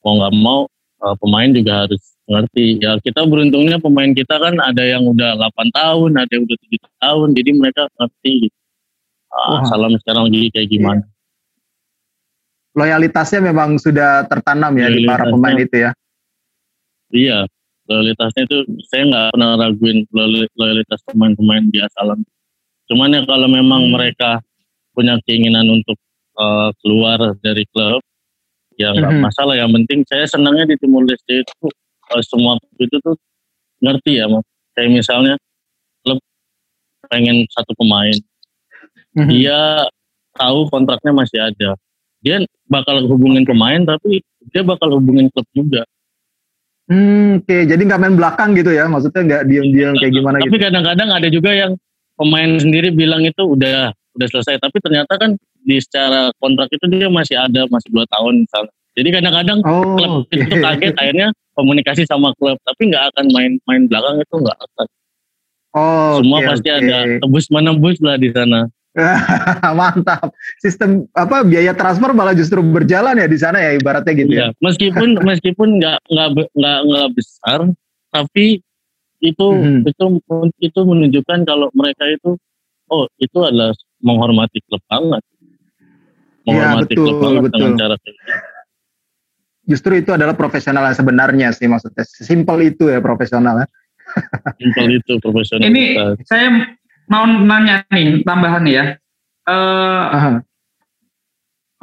mau 0.00 0.16
nggak 0.16 0.34
mau 0.40 0.60
eh, 1.04 1.16
pemain 1.20 1.50
juga 1.52 1.72
harus 1.84 2.00
ngerti 2.24 2.80
ya 2.80 2.96
kita 3.04 3.28
beruntungnya 3.28 3.76
pemain 3.76 4.08
kita 4.16 4.40
kan 4.40 4.56
ada 4.56 4.80
yang 4.80 5.04
udah 5.04 5.36
8 5.36 5.68
tahun 5.68 6.16
ada 6.16 6.32
yang 6.32 6.48
udah 6.48 6.56
tujuh 6.56 6.80
tahun 6.96 7.28
jadi 7.36 7.50
mereka 7.52 7.82
ngerti 8.00 8.48
gitu. 8.48 8.56
Ah, 9.28 9.60
Wah. 9.60 9.62
salam 9.68 9.92
sekarang 10.00 10.32
lagi 10.32 10.48
kayak 10.48 10.68
gimana 10.72 11.04
Loyalitasnya 12.74 13.38
memang 13.40 13.78
sudah 13.78 14.26
tertanam 14.26 14.74
ya 14.74 14.90
di 14.90 15.06
para 15.06 15.30
pemain 15.30 15.54
itu 15.56 15.76
ya. 15.80 15.90
iya 17.14 17.46
loyalitasnya 17.86 18.42
itu 18.42 18.58
saya 18.90 19.02
nggak 19.06 19.26
pernah 19.30 19.50
raguin 19.54 20.02
loyal- 20.10 20.50
loyalitas 20.56 20.98
pemain-pemain 21.06 21.62
di 21.70 21.78
asalam 21.78 22.18
cuman 22.90 23.14
ya 23.14 23.22
kalau 23.22 23.46
memang 23.46 23.86
Hmm. 23.86 23.92
mereka 23.94 24.42
punya 24.90 25.14
keinginan 25.22 25.70
untuk 25.70 25.94
eh, 26.34 26.70
keluar 26.82 27.38
dari 27.38 27.62
klub 27.70 28.02
ya 28.74 28.90
nggak 28.90 29.14
Mhm. 29.14 29.22
masalah 29.22 29.54
yang 29.54 29.70
penting 29.70 30.02
saya 30.02 30.26
senangnya 30.26 30.66
di 30.66 30.74
Timur 30.74 31.06
Leste 31.06 31.46
itu 31.46 31.54
eh, 32.10 32.22
semua 32.26 32.58
itu 32.74 32.96
tuh 32.98 33.14
ngerti 33.78 34.18
ya 34.18 34.26
mas 34.26 34.42
kayak 34.74 34.90
misalnya 34.90 35.38
klub 36.02 36.18
pengen 37.06 37.46
satu 37.54 37.70
pemain 37.78 38.18
Mhm. 39.14 39.30
dia 39.30 39.86
tahu 40.34 40.66
kontraknya 40.66 41.14
masih 41.14 41.38
ada 41.38 41.78
dia 42.24 42.40
bakal 42.66 43.04
hubungin 43.04 43.44
pemain 43.44 43.84
tapi 43.84 44.24
dia 44.48 44.64
bakal 44.64 44.96
hubungin 44.96 45.28
klub 45.30 45.44
juga 45.52 45.84
Hmm, 46.84 47.40
Oke, 47.40 47.64
jadi 47.64 47.80
nggak 47.80 47.96
main 47.96 48.12
belakang 48.12 48.52
gitu 48.52 48.68
ya? 48.68 48.84
Maksudnya 48.84 49.24
nggak 49.24 49.42
diam-diam 49.48 49.96
kayak 49.96 50.12
gimana 50.12 50.36
tapi 50.36 50.52
gitu? 50.52 50.68
kadang-kadang 50.68 51.08
ada 51.10 51.28
juga 51.32 51.50
yang 51.56 51.72
pemain 52.14 52.60
sendiri 52.60 52.92
bilang 52.92 53.24
itu 53.24 53.40
udah 53.40 53.88
udah 54.14 54.26
selesai 54.28 54.60
tapi 54.60 54.78
ternyata 54.78 55.16
kan 55.16 55.32
di 55.64 55.80
secara 55.80 56.28
kontrak 56.36 56.68
itu 56.68 56.84
dia 56.86 57.08
masih 57.08 57.34
ada 57.34 57.64
masih 57.66 57.88
dua 57.88 58.04
tahun 58.06 58.44
misalnya 58.44 58.72
jadi 58.94 59.08
kadang-kadang 59.10 59.58
Oh, 59.64 59.96
klub 59.96 60.12
oke. 60.22 60.36
itu 60.36 60.54
kaget 60.54 60.92
akhirnya 60.94 61.28
komunikasi 61.56 62.04
sama 62.04 62.36
klub 62.36 62.60
tapi 62.62 62.92
nggak 62.92 63.16
akan 63.16 63.24
main 63.32 63.52
main 63.64 63.88
belakang 63.88 64.20
itu 64.20 64.34
nggak 64.36 64.58
akan 64.60 64.86
Oh, 65.72 66.20
semua 66.20 66.38
oke, 66.38 66.46
pasti 66.52 66.68
oke. 66.68 66.78
ada 66.78 66.96
tebus 67.18 67.46
menembus 67.48 67.96
lah 67.98 68.14
di 68.14 68.28
sana 68.28 68.68
Mantap. 69.78 70.30
Sistem 70.62 71.10
apa 71.18 71.42
biaya 71.42 71.74
transfer 71.74 72.14
malah 72.14 72.30
justru 72.32 72.62
berjalan 72.62 73.18
ya 73.18 73.26
di 73.26 73.38
sana 73.38 73.58
ya 73.58 73.74
ibaratnya 73.74 74.14
gitu 74.14 74.30
ya. 74.30 74.38
Iya, 74.38 74.48
meskipun 74.62 75.08
meskipun 75.28 75.68
nggak 75.82 75.98
nggak 76.06 76.28
nggak 76.54 76.78
nggak 76.86 77.08
besar, 77.18 77.60
tapi 78.14 78.62
itu 79.18 79.46
Mhm. 79.50 79.88
itu 79.88 80.04
itu 80.62 80.80
menunjukkan 80.84 81.38
kalau 81.42 81.72
mereka 81.74 82.04
itu 82.06 82.36
oh 82.92 83.08
itu 83.18 83.38
adalah 83.42 83.72
menghormati 84.04 84.60
klub 84.68 84.84
banget, 84.86 85.22
menghormati 86.44 86.92
Iya, 86.92 86.98
betul, 87.00 87.04
klub 87.08 87.16
banget 87.18 87.42
betul. 87.48 87.58
dengan 87.58 87.72
cara 87.80 87.94
kayak 87.98 88.14
gitu. 88.14 88.32
Justru 89.64 89.92
itu 89.96 90.10
adalah 90.12 90.36
profesional 90.36 90.84
yang 90.84 90.92
sebenarnya 90.92 91.48
sih 91.56 91.64
maksudnya. 91.64 92.04
Simpel 92.04 92.68
itu 92.68 92.92
ya 92.92 93.00
profesional 93.00 93.64
ya. 93.64 93.66
Simpel 94.60 95.00
itu 95.00 95.16
profesional. 95.24 95.64
Ini 95.72 95.84
saya 96.28 96.76
mau 97.08 97.24
nanya 97.26 97.84
nih 97.88 98.24
tambahan 98.24 98.64
ya. 98.66 98.84
Eh 99.44 100.04
Aha. 100.14 100.40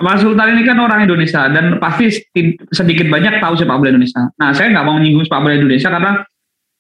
Mas 0.02 0.26
Sultan 0.26 0.58
ini 0.58 0.66
kan 0.66 0.82
orang 0.82 1.06
Indonesia 1.06 1.46
dan 1.46 1.78
pasti 1.78 2.10
sedi- 2.10 2.58
sedikit 2.74 3.06
banyak 3.06 3.38
tahu 3.38 3.54
sepak 3.54 3.78
bola 3.78 3.94
Indonesia. 3.94 4.34
Nah, 4.34 4.50
saya 4.50 4.74
nggak 4.74 4.86
mau 4.86 4.98
menyinggung 4.98 5.30
sepak 5.30 5.46
bola 5.46 5.54
Indonesia 5.54 5.94
karena 5.94 6.12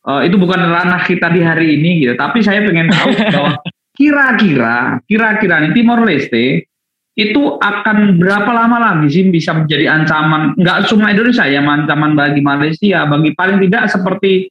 eh, 0.09 0.21
itu 0.25 0.35
bukan 0.41 0.57
ranah 0.57 1.01
kita 1.05 1.29
di 1.29 1.41
hari 1.45 1.77
ini 1.77 2.01
gitu. 2.01 2.17
Tapi 2.17 2.41
saya 2.41 2.65
pengen 2.65 2.89
tahu 2.89 3.13
bahwa 3.35 3.61
kira-kira, 3.93 4.97
kira-kira 5.05 5.55
nih 5.61 5.71
Timor 5.77 6.01
Leste 6.01 6.65
itu 7.13 7.41
akan 7.61 8.17
berapa 8.17 8.49
lama 8.49 8.77
lagi 8.81 9.07
sih 9.13 9.23
bisa 9.29 9.53
menjadi 9.53 10.01
ancaman? 10.01 10.57
Nggak 10.57 10.89
cuma 10.89 11.13
Indonesia 11.13 11.45
ya, 11.45 11.61
ancaman 11.61 12.17
bagi 12.17 12.41
Malaysia, 12.41 13.05
bagi 13.05 13.37
paling 13.37 13.61
tidak 13.69 13.91
seperti 13.91 14.49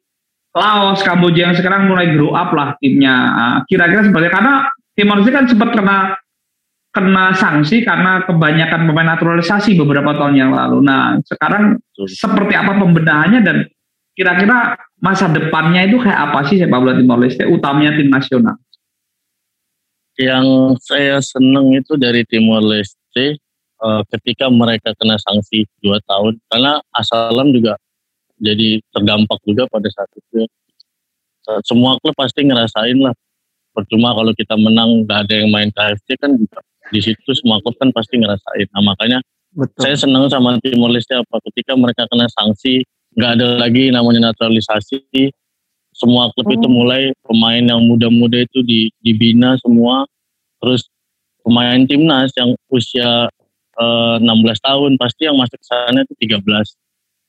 Laos, 0.50 1.00
Kamboja 1.06 1.50
yang 1.50 1.54
sekarang 1.54 1.86
mulai 1.86 2.10
grow 2.10 2.34
up 2.34 2.50
lah 2.50 2.74
timnya. 2.82 3.14
Ah, 3.14 3.58
Kira-kira 3.70 4.02
seperti 4.02 4.28
karena 4.34 4.66
Timor 4.98 5.22
Leste 5.22 5.30
kan 5.30 5.46
sempat 5.46 5.70
kena 5.70 6.18
kena 6.90 7.30
sanksi 7.38 7.86
karena 7.86 8.26
kebanyakan 8.26 8.90
pemain 8.90 9.14
naturalisasi 9.14 9.78
beberapa 9.78 10.10
tahun 10.18 10.34
yang 10.34 10.50
lalu. 10.50 10.82
Nah, 10.82 11.22
sekarang 11.22 11.78
seperti 11.94 12.58
apa 12.58 12.74
pembenahannya 12.74 13.40
dan 13.46 13.56
kira-kira 14.18 14.74
masa 14.98 15.30
depannya 15.30 15.86
itu 15.86 16.02
kayak 16.02 16.18
apa 16.18 16.50
sih 16.50 16.58
sepak 16.58 16.78
bola 16.82 16.98
Timor 16.98 17.22
Leste, 17.22 17.46
utamanya 17.46 17.94
tim 17.94 18.10
nasional? 18.10 18.58
Yang 20.18 20.46
saya 20.82 21.22
seneng 21.22 21.78
itu 21.78 21.94
dari 21.94 22.26
Timor 22.26 22.66
Leste 22.66 23.38
eh, 23.78 24.02
ketika 24.10 24.50
mereka 24.50 24.90
kena 24.98 25.14
sanksi 25.14 25.70
dua 25.78 26.02
tahun, 26.10 26.42
karena 26.50 26.82
Asalam 26.90 27.54
juga 27.54 27.78
jadi 28.40 28.80
terdampak 28.96 29.38
juga 29.44 29.68
pada 29.68 29.86
saat 29.92 30.10
itu. 30.16 30.48
Eh, 31.48 31.60
Semua 31.68 32.00
klub 32.00 32.16
pasti 32.16 32.44
ngerasain 32.44 32.96
lah. 32.98 33.14
Percuma 33.70 34.16
kalau 34.16 34.34
kita 34.34 34.58
menang 34.58 35.06
nggak 35.06 35.18
ada 35.28 35.34
yang 35.44 35.50
main 35.54 35.70
KFC 35.70 36.18
kan 36.18 36.34
juga 36.34 36.58
di 36.90 36.98
situ 36.98 37.30
semua 37.38 37.62
klub 37.62 37.78
kan 37.78 37.94
pasti 37.94 38.18
ngerasain. 38.18 38.66
Nah 38.74 38.82
makanya 38.82 39.18
Betul. 39.54 39.78
saya 39.78 39.94
senang 39.94 40.26
sama 40.26 40.58
Timor 40.58 40.90
Leste 40.90 41.14
apa 41.14 41.38
ketika 41.50 41.78
mereka 41.78 42.02
kena 42.10 42.26
sanksi 42.34 42.82
nggak 43.14 43.30
ada 43.38 43.48
lagi 43.62 43.90
namanya 43.94 44.30
naturalisasi 44.34 45.30
semua 45.94 46.30
klub 46.34 46.50
itu 46.54 46.66
Oh. 46.66 46.70
mulai 46.70 47.10
pemain 47.26 47.62
yang 47.62 47.82
muda-muda 47.82 48.42
itu 48.42 48.62
di, 48.62 48.90
dibina 49.02 49.58
semua 49.58 50.06
terus 50.62 50.86
pemain 51.42 51.82
timnas 51.86 52.30
yang 52.38 52.54
usia 52.70 53.26
eh, 53.80 54.16
16 54.22 54.26
tahun 54.62 54.90
pasti 54.98 55.26
yang 55.26 55.38
masuk 55.38 55.58
ke 55.58 55.66
sana 55.66 56.06
itu 56.06 56.14
13 56.26 56.42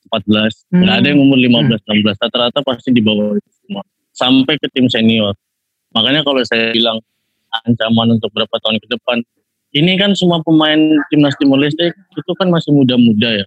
14 0.10 0.82
nggak 0.82 0.96
ada 1.04 1.08
yang 1.14 1.22
umur 1.22 1.38
15 1.38 1.86
16 1.86 2.24
rata-rata 2.24 2.60
pasti 2.66 2.90
di 2.90 3.02
bawah 3.04 3.38
itu 3.38 3.50
semua 3.66 3.84
sampai 4.12 4.58
ke 4.58 4.68
tim 4.74 4.90
senior 4.90 5.36
makanya 5.94 6.26
kalau 6.26 6.42
saya 6.48 6.74
bilang 6.74 6.98
ancaman 7.68 8.18
untuk 8.18 8.32
berapa 8.32 8.56
tahun 8.64 8.80
ke 8.80 8.88
depan. 8.98 9.20
Ini 9.72 9.96
kan 9.96 10.12
semua 10.16 10.44
pemain 10.44 10.80
timnas 11.08 11.36
Timor 11.40 11.64
Leste 11.64 11.96
itu 11.96 12.32
kan 12.36 12.52
masih 12.52 12.76
muda-muda 12.76 13.44
ya. 13.44 13.46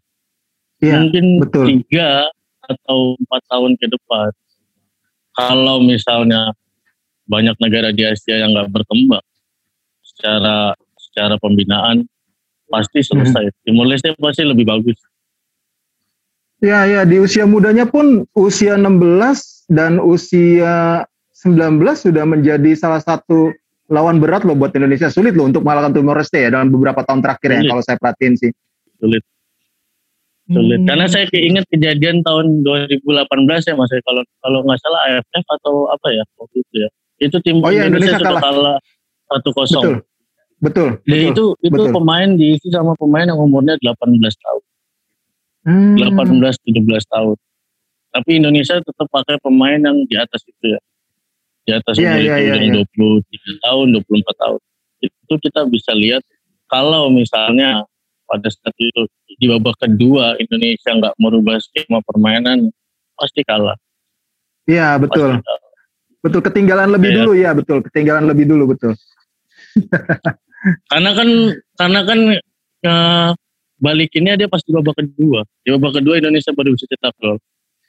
Iya, 0.80 0.94
Mungkin 1.04 1.24
betul. 1.44 1.64
tiga 1.68 2.28
atau 2.64 3.16
empat 3.20 3.42
tahun 3.52 3.76
ke 3.76 3.86
depan. 3.92 4.32
Kalau 5.36 5.84
misalnya 5.84 6.56
banyak 7.28 7.56
negara 7.60 7.92
di 7.92 8.08
Asia 8.08 8.40
yang 8.40 8.56
nggak 8.56 8.72
berkembang 8.72 9.24
secara 10.00 10.72
secara 10.96 11.36
pembinaan 11.36 12.08
pasti 12.72 13.04
selesai. 13.04 13.52
Timor 13.64 13.84
Leste 13.84 14.16
pasti 14.16 14.48
lebih 14.48 14.64
bagus. 14.64 14.96
Ya, 16.64 16.88
ya 16.88 17.04
di 17.04 17.20
usia 17.20 17.44
mudanya 17.44 17.84
pun 17.84 18.24
usia 18.32 18.80
16 18.80 19.68
dan 19.68 20.00
usia 20.00 21.04
19 21.36 21.76
sudah 21.92 22.24
menjadi 22.24 22.72
salah 22.72 23.04
satu 23.04 23.52
lawan 23.92 24.16
berat 24.16 24.48
loh 24.48 24.56
buat 24.56 24.72
Indonesia. 24.72 25.12
Sulit 25.12 25.36
loh 25.36 25.44
untuk 25.44 25.60
mengalahkan 25.60 25.92
Timor 25.92 26.16
Leste 26.16 26.40
ya 26.40 26.48
dalam 26.48 26.72
beberapa 26.72 27.04
tahun 27.04 27.20
terakhir 27.20 27.48
ya 27.52 27.60
kalau 27.68 27.82
saya 27.84 28.00
perhatiin 28.00 28.34
sih. 28.40 28.50
Sulit. 28.96 29.20
Sulit. 30.48 30.80
Hmm. 30.80 30.88
Karena 30.88 31.06
saya 31.08 31.28
keinget 31.28 31.68
kejadian 31.68 32.24
tahun 32.24 32.64
2018 32.64 33.68
ya 33.68 33.74
Mas 33.76 33.92
kalau 34.00 34.24
kalau 34.40 34.58
nggak 34.64 34.80
salah 34.80 35.00
AFF 35.12 35.44
atau 35.60 35.74
apa 35.92 36.06
ya 36.16 36.24
waktu 36.40 36.56
itu 36.64 36.74
ya. 36.80 36.88
Itu 37.20 37.36
tim 37.44 37.60
Oh 37.60 37.68
iya, 37.68 37.92
Indonesia, 37.92 38.16
Indonesia 38.16 38.24
sudah 38.24 38.40
kalah 38.40 38.76
1-0. 39.36 39.52
Betul. 39.52 39.96
Betul. 40.64 40.88
Dia 41.04 41.28
betul. 41.28 41.28
itu 41.28 41.44
itu 41.60 41.76
betul. 41.76 41.92
pemain 41.92 42.28
diisi 42.40 42.68
sama 42.72 42.96
pemain 42.96 43.28
yang 43.28 43.36
umurnya 43.36 43.76
18 43.84 44.00
tahun. 44.16 44.62
Hmm. 45.64 45.96
18 45.96 46.40
17 46.60 47.04
tahun. 47.08 47.36
Tapi 48.14 48.30
Indonesia 48.38 48.78
tetap 48.78 49.08
pakai 49.10 49.40
pemain 49.42 49.80
yang 49.80 50.06
di 50.06 50.14
atas 50.14 50.44
itu 50.46 50.64
ya. 50.76 50.80
Di 51.64 51.72
atas 51.72 51.94
Iya, 51.96 52.12
umur 52.14 52.20
iya, 52.20 52.34
itu 52.36 52.44
iya, 52.44 52.54
yang 52.60 52.84
23 52.84 53.64
tahun, 53.64 53.86
24 53.98 54.36
tahun. 54.44 54.60
Itu 55.00 55.34
kita 55.40 55.60
bisa 55.66 55.92
lihat 55.96 56.22
kalau 56.68 57.08
misalnya 57.08 57.82
pada 58.24 58.48
saat 58.48 58.76
itu 58.76 59.04
di 59.36 59.46
babak 59.50 59.76
kedua 59.80 60.36
Indonesia 60.40 60.90
nggak 60.94 61.14
merubah 61.20 61.56
skema 61.60 62.00
permainan 62.04 62.68
pasti 63.16 63.40
kalah. 63.42 63.76
Iya, 64.68 64.96
betul. 65.00 65.40
Pasti 65.40 65.44
kalah. 65.48 65.62
Betul 66.24 66.40
ketinggalan 66.40 66.88
lebih 66.88 67.10
Iya. 67.12 67.16
dulu 67.20 67.32
ya, 67.36 67.50
betul. 67.52 67.78
Ketinggalan 67.84 68.24
lebih 68.24 68.44
dulu 68.48 68.72
betul. 68.72 68.92
Karena 70.88 71.10
kan 71.12 71.28
karena 71.76 72.00
kan 72.08 72.18
eh, 72.84 73.30
balikinnya 73.78 74.34
dia 74.38 74.48
pasti 74.50 74.70
babak 74.70 74.94
kedua. 74.98 75.42
Di 75.62 75.74
babak 75.74 76.00
kedua 76.00 76.18
Indonesia 76.18 76.50
baru 76.54 76.74
bisa 76.74 76.86
cetak 76.90 77.14
gol. 77.18 77.36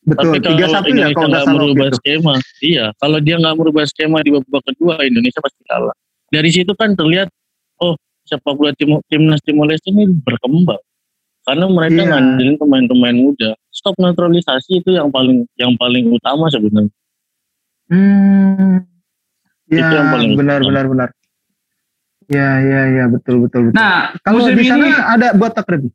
Betul. 0.05 0.37
Tapi 0.37 0.37
kalau 0.37 0.57
3-1 0.57 0.61
ya 0.61 0.69
Indonesia 0.85 1.15
kalau 1.17 1.29
nggak 1.33 1.45
merubah 1.49 1.87
itu. 1.89 1.97
skema, 1.97 2.33
iya. 2.61 2.85
Kalau 3.01 3.17
dia 3.17 3.35
nggak 3.41 3.55
merubah 3.57 3.83
skema 3.89 4.17
di 4.21 4.29
babak 4.37 4.63
kedua, 4.69 4.93
Indonesia 5.01 5.39
pasti 5.41 5.61
kalah. 5.65 5.95
Dari 6.29 6.49
situ 6.53 6.71
kan 6.77 6.93
terlihat, 6.93 7.29
oh 7.81 7.97
sepak 8.25 8.53
bola 8.53 8.73
tim, 8.77 9.01
timnas 9.09 9.41
Timor 9.41 9.65
Leste 9.65 9.89
ini 9.89 10.05
berkembang. 10.09 10.81
Karena 11.45 11.65
mereka 11.69 12.01
Iya. 12.01 12.09
ngandelin 12.09 12.55
pemain-pemain 12.57 13.17
muda. 13.17 13.53
Stop 13.69 13.97
naturalisasi 14.01 14.81
itu 14.81 14.93
yang 14.93 15.09
paling 15.13 15.45
yang 15.57 15.73
paling 15.77 16.09
utama 16.09 16.49
sebenarnya. 16.49 16.89
Hmm. 17.85 18.81
Ya, 19.69 19.81
Itu 19.81 19.93
yang 19.93 20.09
paling 20.09 20.31
benar 20.37 20.61
utama. 20.61 20.69
benar 20.69 20.85
benar. 20.89 21.09
Ya, 22.25 22.57
ya, 22.57 22.81
ya, 22.91 23.03
betul 23.05 23.45
betul 23.45 23.69
betul. 23.69 23.77
Nah, 23.77 24.17
Kalau 24.19 24.41
musim 24.41 24.57
di 24.57 24.65
sana 24.65 24.81
ini 24.81 24.91
ada 24.93 25.27
buat 25.33 25.53
takrib. 25.53 25.89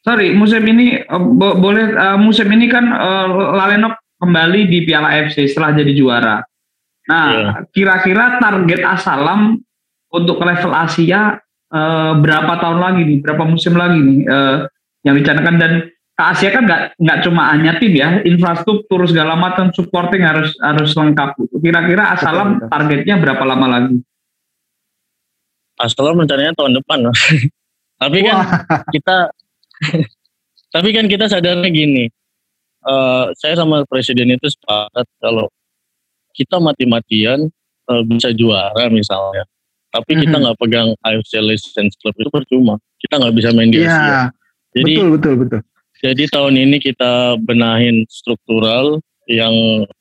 sorry, 0.00 0.32
musim 0.32 0.62
ini 0.64 1.02
eh, 1.02 1.20
bo- 1.20 1.56
boleh 1.56 1.92
eh, 1.92 2.16
musim 2.16 2.46
ini 2.48 2.66
kan 2.66 2.84
eh, 2.86 3.26
Lalenok 3.52 3.94
kembali 4.16 4.60
di 4.64 4.78
Piala 4.82 5.12
AFC 5.12 5.44
setelah 5.44 5.76
jadi 5.76 5.92
juara. 5.92 6.36
Nah, 7.06 7.26
Iya. 7.28 7.50
kira-kira 7.68 8.40
target 8.40 8.80
Asalam 8.80 9.60
untuk 10.08 10.40
level 10.40 10.72
Asia 10.72 11.36
eh, 11.68 12.12
berapa 12.16 12.52
tahun 12.56 12.78
lagi 12.80 13.02
nih? 13.04 13.18
Berapa 13.20 13.44
musim 13.44 13.76
lagi 13.76 13.98
nih 13.98 14.18
eh, 14.24 14.56
yang 15.04 15.14
dicanakan 15.14 15.56
dan 15.58 15.72
ke 16.16 16.22
Asia 16.24 16.48
kan 16.48 16.64
nggak 16.64 16.96
nggak 16.96 17.18
cuma 17.22 17.52
hanya 17.52 17.76
tim 17.76 17.92
ya, 17.92 18.24
infrastruktur 18.24 19.04
segala 19.04 19.36
macam 19.36 19.68
supporting 19.68 20.24
harus 20.24 20.56
harus 20.64 20.96
lengkap. 20.96 21.36
Kira-kira 21.60 22.16
Asalam 22.16 22.56
betul. 22.56 22.72
targetnya 22.72 23.20
berapa 23.20 23.44
lama 23.44 23.66
lagi? 23.68 24.00
Asal 25.76 26.12
rencananya 26.12 26.56
tahun 26.56 26.80
depan. 26.80 27.08
Tapi 28.02 28.18
kan 28.20 28.36
Wah, 28.36 28.48
kita 28.94 29.16
tapi 30.68 30.88
kan 30.92 31.04
kita 31.04 31.28
sadarnya 31.28 31.68
gini 31.68 32.08
eh, 32.82 33.24
saya 33.32 33.54
sama 33.56 33.84
presiden 33.84 34.32
itu 34.32 34.48
sepakat 34.48 35.04
kalau 35.16 35.48
kita 36.32 36.56
mati-matian 36.56 37.48
eh, 37.86 38.02
bisa 38.04 38.32
juara 38.32 38.88
misalnya 38.88 39.44
tapi 39.88 40.16
kita 40.16 40.36
Mhm. 40.36 40.42
nggak 40.44 40.56
pegang 40.60 40.88
AFC 41.00 41.40
License 41.40 41.96
Club 41.96 42.12
itu 42.16 42.28
percuma 42.28 42.76
kita 43.00 43.16
nggak 43.16 43.32
bisa 43.32 43.48
main 43.52 43.68
di 43.68 43.80
Asia 43.80 43.88
Iya, 43.88 44.20
jadi 44.74 44.92
betul 44.92 45.08
betul 45.16 45.34
betul. 45.40 45.60
jadi 46.02 46.22
tahun 46.28 46.54
ini 46.56 46.76
kita 46.80 47.12
benahin 47.40 48.04
struktural 48.08 49.00
yang 49.28 49.52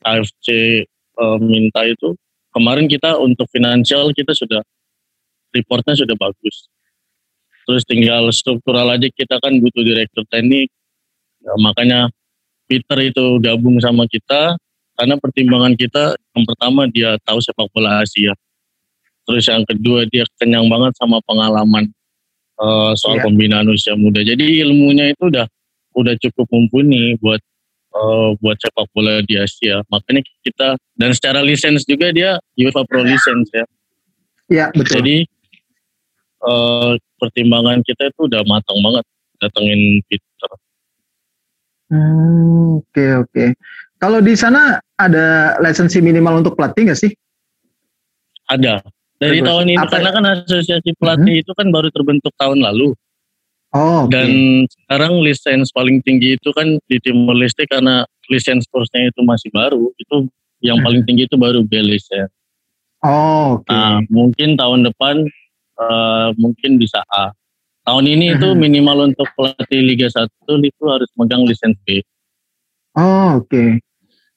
AFC 0.03 0.47
eh, 0.87 1.37
minta 1.39 1.83
itu 1.83 2.15
kemarin 2.51 2.87
kita 2.87 3.15
untuk 3.15 3.47
finansial 3.51 4.11
kita 4.11 4.31
sudah 4.31 4.59
reportnya 5.55 5.95
sudah 5.95 6.15
bagus. 6.19 6.67
Terus 7.65 7.81
tinggal 7.87 8.29
struktural 8.29 8.91
aja 8.93 9.07
kita 9.09 9.39
kan 9.41 9.55
butuh 9.57 9.81
direktur 9.81 10.27
teknik. 10.29 10.69
Ya, 11.41 11.53
makanya 11.57 11.99
Peter 12.67 12.97
itu 13.01 13.41
gabung 13.41 13.79
sama 13.81 14.05
kita 14.05 14.57
karena 14.95 15.15
pertimbangan 15.17 15.73
kita 15.73 16.13
yang 16.37 16.45
pertama 16.45 16.85
dia 16.91 17.17
tahu 17.25 17.39
sepak 17.41 17.71
bola 17.73 18.03
Asia. 18.05 18.33
Terus 19.25 19.43
yang 19.49 19.65
kedua 19.65 20.05
dia 20.05 20.25
kenyang 20.37 20.69
banget 20.69 20.93
sama 21.01 21.17
pengalaman 21.25 21.89
eh, 22.61 22.91
soal 22.95 23.17
Iya. 23.19 23.25
pembinaan 23.25 23.67
usia 23.73 23.97
muda. 23.97 24.21
Jadi 24.21 24.61
ilmunya 24.61 25.09
itu 25.11 25.27
udah 25.33 25.49
udah 25.95 26.13
cukup 26.21 26.45
mumpuni 26.53 27.17
buat 27.17 27.41
eh, 27.95 28.29
buat 28.37 28.57
sepak 28.61 28.85
bola 28.93 29.25
di 29.25 29.41
Asia. 29.41 29.81
Makanya 29.89 30.21
kita 30.45 30.77
dan 30.97 31.09
secara 31.17 31.41
lisensi 31.41 31.85
juga 31.89 32.13
dia 32.13 32.37
UEFA 32.53 32.85
Pro 32.85 33.01
License 33.01 33.49
ya. 33.49 33.65
Ya, 34.45 34.65
betul. 34.69 35.01
jadi 35.01 35.15
eh, 36.41 36.91
pertimbangan 37.15 37.79
kita 37.81 38.09
itu 38.09 38.27
udah 38.27 38.41
matang 38.43 38.79
banget 38.79 39.05
datengin 39.39 39.99
Peter. 40.05 40.51
Hmm, 41.85 42.81
Oke 42.81 43.05
oke. 43.15 43.45
Kalau 43.95 44.19
di 44.19 44.33
sana 44.33 44.75
ada 44.95 45.55
lisensi 45.61 46.01
minimal 46.01 46.43
untuk 46.43 46.57
pelatih 46.57 46.89
nggak 46.89 46.99
sih? 46.99 47.11
Ada. 48.49 48.81
Dari 49.15 49.39
Bagus. 49.39 49.47
tahun 49.47 49.65
ini 49.71 49.79
Apa- 49.79 49.91
karena 49.95 50.09
kan 50.11 50.23
asosiasi 50.43 50.91
pelatih 50.99 51.35
itu 51.39 51.51
kan 51.55 51.71
baru 51.71 51.87
terbentuk 51.87 52.35
tahun 52.35 52.59
lalu 52.59 52.91
Oh, 53.71 54.07
oke. 54.07 54.11
dan 54.11 54.29
sekarang 54.67 55.19
lisens 55.19 55.71
paling 55.71 55.99
tinggi 56.03 56.35
itu 56.35 56.49
kan 56.51 56.79
di 56.87 56.97
Timor 56.99 57.35
Leste 57.35 57.63
karena 57.67 58.03
lisens 58.27 58.67
kursnya 58.67 59.07
itu 59.07 59.19
masih 59.23 59.51
baru 59.51 59.91
itu 59.95 60.27
yang 60.59 60.79
Hmm. 60.79 60.85
paling 60.87 61.01
tinggi 61.03 61.27
itu 61.27 61.35
baru 61.35 61.63
B 61.63 61.79
license. 61.79 62.31
Oh, 63.03 63.59
oke. 63.59 63.67
Nah, 63.67 63.99
mungkin 64.07 64.55
tahun 64.55 64.87
depan 64.87 65.27
eh, 65.75 66.27
mungkin 66.35 66.77
bisa 66.77 67.03
A. 67.11 67.31
Tahun 67.85 68.01
ini 68.01 68.33
itu 68.33 68.49
Mhm. 68.49 68.57
minimal 68.57 68.97
untuk 69.13 69.29
pelatih 69.37 69.77
Liga 69.79 70.09
1 70.09 70.27
itu 70.65 70.83
harus 70.89 71.05
megang 71.13 71.45
lisens 71.45 71.77
B. 71.85 72.01
Oh, 72.97 73.43
oke. 73.43 73.77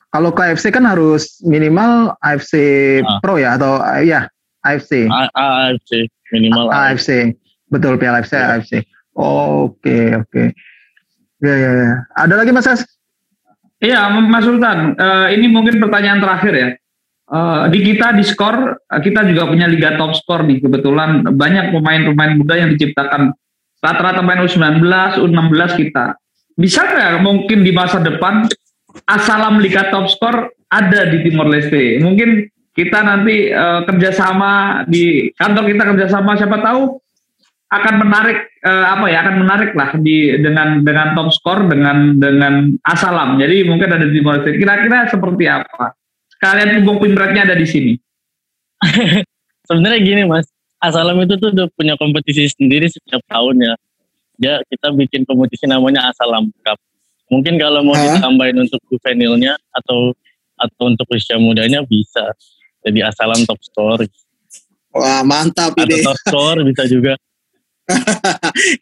Kalau 0.08 0.32
ke 0.32 0.40
AFC 0.42 0.68
kan 0.68 0.84
harus 0.84 1.40
minimal 1.44 2.12
AFC 2.20 2.52
Ah. 3.00 3.20
Pro 3.20 3.36
ya 3.36 3.56
atau 3.56 3.80
ya 4.00 4.28
AFC. 4.64 5.08
A, 5.08 5.28
AFC 5.32 6.08
minimal 6.32 6.68
A. 6.68 6.92
AFC. 6.92 7.32
Betul 7.68 7.96
Piala 7.96 8.20
AFC 8.20 8.36
Ya. 8.36 8.56
AFC. 8.56 8.72
Oke, 9.14 10.16
oke. 10.16 10.42
Ya, 11.40 11.54
ya, 11.54 11.70
ya. 11.72 11.92
Ada 12.16 12.34
lagi 12.36 12.50
Mas 12.50 12.66
As? 12.66 12.82
Iya, 13.78 14.10
Mas 14.10 14.42
Sultan. 14.42 14.98
Eh, 14.98 15.26
ini 15.38 15.46
mungkin 15.46 15.78
pertanyaan 15.78 16.18
terakhir 16.18 16.52
ya. 16.52 16.68
Eh, 17.28 17.64
di 17.68 17.84
kita 17.84 18.16
di 18.16 18.24
skor 18.24 18.56
eh, 18.88 19.00
kita 19.04 19.20
juga 19.28 19.44
punya 19.44 19.68
liga 19.68 20.00
top 20.00 20.16
skor 20.16 20.48
nih. 20.48 20.64
Kebetulan 20.64 21.28
banyak 21.36 21.76
pemain-pemain 21.76 22.32
muda 22.40 22.56
yang 22.56 22.72
diciptakan 22.72 23.36
rata-rata 23.84 24.24
pemain 24.24 24.40
U19, 24.48 24.80
U16 25.20 25.60
kita. 25.76 26.16
Bisa 26.56 26.88
nggak 26.88 27.20
mungkin 27.20 27.60
di 27.62 27.70
masa 27.70 28.00
depan 28.00 28.48
Asalam 29.04 29.60
Liga 29.60 29.92
Top 29.92 30.08
Skor 30.10 30.50
ada 30.72 31.00
di 31.06 31.22
Timor 31.22 31.52
Leste? 31.52 32.00
Mungkin 32.00 32.48
kita 32.72 33.04
nanti 33.04 33.52
eh, 33.52 33.80
kerjasama 33.84 34.82
di 34.88 35.28
kantor 35.36 35.68
kita 35.68 35.84
kerjasama 35.84 36.32
siapa 36.32 36.64
tahu 36.64 36.96
akan 37.68 37.94
menarik 38.08 38.56
eh, 38.64 38.86
apa 38.88 39.04
ya 39.12 39.28
akan 39.28 39.44
menarik 39.44 39.76
lah 39.76 39.92
di 40.00 40.32
dengan 40.40 40.80
dengan 40.80 41.12
top 41.12 41.28
skor 41.36 41.68
dengan 41.68 42.16
dengan 42.16 42.72
Asalam. 42.88 43.36
Jadi 43.36 43.68
mungkin 43.68 43.92
ada 43.92 44.08
di 44.08 44.16
Timor 44.16 44.40
Leste. 44.40 44.56
Kira-kira 44.56 45.12
seperti 45.12 45.44
apa? 45.44 45.97
Kalian 46.38 46.82
punggung 46.82 47.02
pingratnya 47.02 47.50
ada 47.50 47.56
di 47.58 47.66
sini. 47.66 47.92
Sebenarnya 49.68 50.00
gini 50.00 50.22
mas, 50.24 50.46
Asalam 50.78 51.18
itu 51.26 51.34
tuh 51.36 51.50
udah 51.50 51.66
punya 51.74 51.98
kompetisi 51.98 52.46
sendiri 52.54 52.86
setiap 52.86 53.20
tahun 53.26 53.58
ya. 53.58 53.74
Ya 54.38 54.54
kita 54.70 54.94
bikin 54.94 55.26
kompetisi 55.26 55.66
namanya 55.66 56.14
Asalam 56.14 56.54
Cup. 56.62 56.78
Mungkin 57.28 57.58
kalau 57.58 57.82
mau 57.82 57.98
Hah? 57.98 58.16
ditambahin 58.16 58.62
untuk 58.62 58.78
juvenilnya 58.86 59.58
atau 59.74 60.14
atau 60.54 60.82
untuk 60.86 61.06
usia 61.10 61.36
mudanya 61.42 61.82
bisa. 61.82 62.30
Jadi 62.86 63.02
Asalam 63.02 63.42
top 63.42 63.58
score. 63.66 64.06
Wah 64.94 65.26
mantap 65.26 65.74
ini. 65.82 65.98
Atau 65.98 66.14
top 66.14 66.18
score 66.22 66.58
bisa 66.62 66.86
juga. 66.86 67.18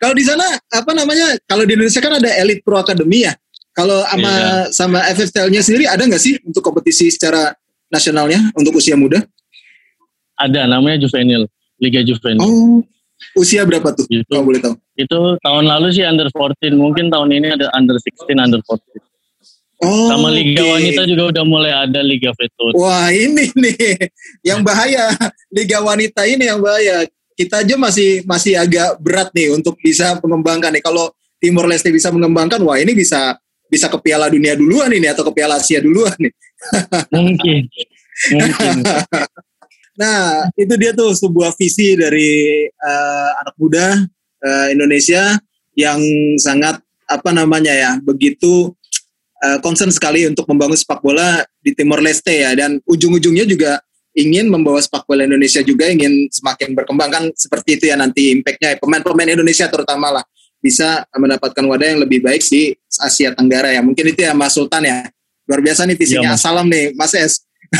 kalau 0.03 0.13
di 0.13 0.25
sana 0.29 0.45
apa 0.69 0.93
namanya? 0.93 1.41
Kalau 1.49 1.65
di 1.65 1.73
Indonesia 1.73 2.05
kan 2.05 2.21
ada 2.21 2.31
Elite 2.37 2.61
Pro 2.61 2.77
Academy 2.77 3.25
ya. 3.25 3.33
Kalau 3.77 4.01
sama 4.09 4.33
yeah. 4.33 4.65
sama 4.73 4.99
FFTL-nya 5.13 5.61
sendiri 5.61 5.85
ada 5.85 6.01
nggak 6.01 6.23
sih 6.23 6.41
untuk 6.49 6.65
kompetisi 6.65 7.13
secara 7.13 7.53
nasionalnya 7.93 8.41
untuk 8.57 8.81
usia 8.81 8.97
muda? 8.97 9.21
Ada, 10.37 10.65
namanya 10.65 11.05
Juvenil, 11.05 11.45
Liga 11.77 12.01
Juvenil. 12.01 12.41
Oh, 12.41 12.81
usia 13.37 13.69
berapa 13.69 13.93
tuh? 13.93 14.09
Itu, 14.09 14.25
kalau 14.33 14.45
boleh 14.49 14.61
tahu. 14.65 14.75
Itu 14.97 15.19
tahun 15.45 15.65
lalu 15.69 15.93
sih 15.93 16.05
under 16.09 16.29
14, 16.33 16.73
mungkin 16.73 17.13
tahun 17.13 17.29
ini 17.37 17.57
ada 17.57 17.69
under 17.77 18.01
16, 18.01 18.33
under 18.37 18.61
14. 18.65 18.97
Oh, 19.85 20.09
Sama 20.09 20.33
Liga 20.33 20.65
okay. 20.65 20.73
Wanita 20.73 21.03
juga 21.05 21.23
udah 21.37 21.45
mulai 21.45 21.73
ada 21.73 22.01
Liga 22.01 22.33
Vetur. 22.33 22.73
Wah 22.81 23.13
ini 23.13 23.53
nih 23.53 24.09
yang 24.41 24.65
bahaya 24.65 25.13
Liga 25.53 25.85
Wanita 25.85 26.25
ini 26.25 26.49
yang 26.49 26.65
bahaya. 26.65 27.05
Kita 27.37 27.61
aja 27.61 27.77
masih 27.77 28.25
masih 28.25 28.57
agak 28.57 28.97
berat 29.05 29.29
nih 29.37 29.53
untuk 29.53 29.77
bisa 29.77 30.17
mengembangkan 30.25 30.73
nih. 30.73 30.81
Kalau 30.81 31.13
Timor 31.37 31.69
Leste 31.69 31.93
bisa 31.93 32.09
mengembangkan, 32.09 32.57
wah 32.65 32.81
ini 32.81 32.97
bisa 32.97 33.37
bisa 33.67 33.91
ke 33.91 33.99
Piala 34.01 34.31
Dunia 34.31 34.55
duluan 34.55 34.91
ini 34.95 35.11
atau 35.11 35.27
ke 35.27 35.33
Piala 35.37 35.59
Asia 35.59 35.83
duluan 35.83 36.15
nih. 36.19 36.33
Mungkin. 37.15 37.63
Mungkin. 38.33 38.75
nah 40.01 40.45
itu 40.53 40.75
dia 40.77 40.93
tuh 40.93 41.17
sebuah 41.17 41.57
visi 41.57 41.97
dari 41.97 42.65
uh, 42.69 43.31
anak 43.41 43.57
muda 43.57 43.97
uh, 44.45 44.67
Indonesia 44.69 45.41
yang 45.73 46.01
sangat 46.37 46.81
apa 47.07 47.31
namanya 47.33 47.73
ya 47.73 47.91
begitu 48.03 48.77
uh, 49.41 49.59
concern 49.65 49.89
sekali 49.89 50.29
untuk 50.29 50.45
membangun 50.53 50.77
sepak 50.77 51.01
bola 51.01 51.45
di 51.65 51.73
Timor 51.73 52.05
Leste 52.05 52.45
ya 52.45 52.53
dan 52.53 52.77
ujung-ujungnya 52.85 53.49
juga 53.49 53.81
ingin 54.17 54.49
membawa 54.49 54.81
sepak 54.81 55.05
bola 55.05 55.29
Indonesia 55.29 55.61
juga 55.61 55.89
ingin 55.93 56.29
semakin 56.33 56.73
berkembang 56.73 57.11
kan 57.13 57.25
seperti 57.37 57.77
itu 57.81 57.85
ya 57.93 57.97
nanti 58.01 58.33
impactnya 58.33 58.81
pemain-pemain 58.81 59.37
Indonesia 59.37 59.69
terutama 59.69 60.21
lah 60.21 60.25
bisa 60.67 61.07
mendapatkan 61.15 61.63
wadah 61.63 61.87
yang 61.95 62.03
lebih 62.03 62.27
baik 62.27 62.43
di 62.43 62.75
Asia 62.99 63.31
Tenggara 63.31 63.71
ya. 63.71 63.87
Mungkin 63.87 64.11
itu 64.11 64.27
ya 64.27 64.35
Mas 64.35 64.59
Sultan 64.59 64.83
ya. 64.83 65.07
Luar 65.47 65.63
biasa 65.63 65.87
nih 65.87 65.95
visinya. 65.95 66.35
Ya, 66.35 66.35
salam 66.35 66.67
nih 66.67 66.91
Mas 66.99 67.15
Es. 67.15 67.47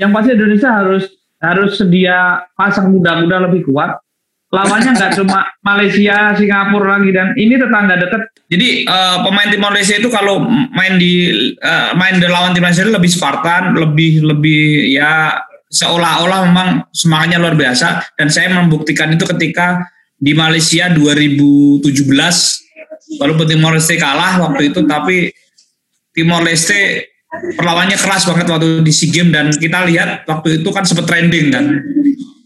Yang 0.00 0.10
pasti 0.10 0.30
Indonesia 0.34 0.70
harus 0.74 1.04
harus 1.38 1.70
sedia 1.78 2.42
pasang 2.58 2.90
muda-muda 2.90 3.46
lebih 3.46 3.70
kuat. 3.70 4.02
Lawannya 4.52 4.92
nggak 4.92 5.12
cuma 5.22 5.46
Malaysia, 5.62 6.34
Singapura 6.34 6.98
lagi 6.98 7.14
dan 7.14 7.32
ini 7.38 7.54
tetangga 7.54 7.94
dekat. 7.96 8.22
Jadi 8.50 8.84
uh, 8.84 9.24
pemain 9.24 9.48
tim 9.48 9.62
Malaysia 9.62 9.94
itu 9.96 10.10
kalau 10.10 10.44
main 10.50 10.98
di 10.98 11.30
uh, 11.62 11.94
main 11.94 12.18
di 12.18 12.26
lawan 12.26 12.52
tim 12.52 12.66
Malaysia 12.66 12.84
lebih 12.84 13.08
Spartan, 13.08 13.78
lebih 13.78 14.26
lebih 14.26 14.92
ya 14.92 15.40
seolah-olah 15.72 16.52
memang 16.52 16.68
semangatnya 16.92 17.40
luar 17.40 17.56
biasa. 17.56 18.12
Dan 18.18 18.28
saya 18.28 18.52
membuktikan 18.52 19.08
itu 19.14 19.24
ketika 19.24 19.80
di 20.22 20.32
Malaysia 20.38 20.86
2017 20.86 21.82
walaupun 23.18 23.46
Timor 23.50 23.74
Leste 23.74 23.98
kalah 23.98 24.38
waktu 24.46 24.70
itu 24.70 24.86
tapi 24.86 25.34
Timor 26.14 26.46
Leste 26.46 27.10
perlawannya 27.58 27.98
keras 27.98 28.30
banget 28.30 28.46
waktu 28.46 28.86
di 28.86 28.92
SEA 28.94 29.10
Games 29.10 29.32
dan 29.34 29.46
kita 29.50 29.82
lihat 29.88 30.22
waktu 30.30 30.62
itu 30.62 30.68
kan 30.70 30.86
sempat 30.86 31.10
trending 31.10 31.50
kan 31.50 31.64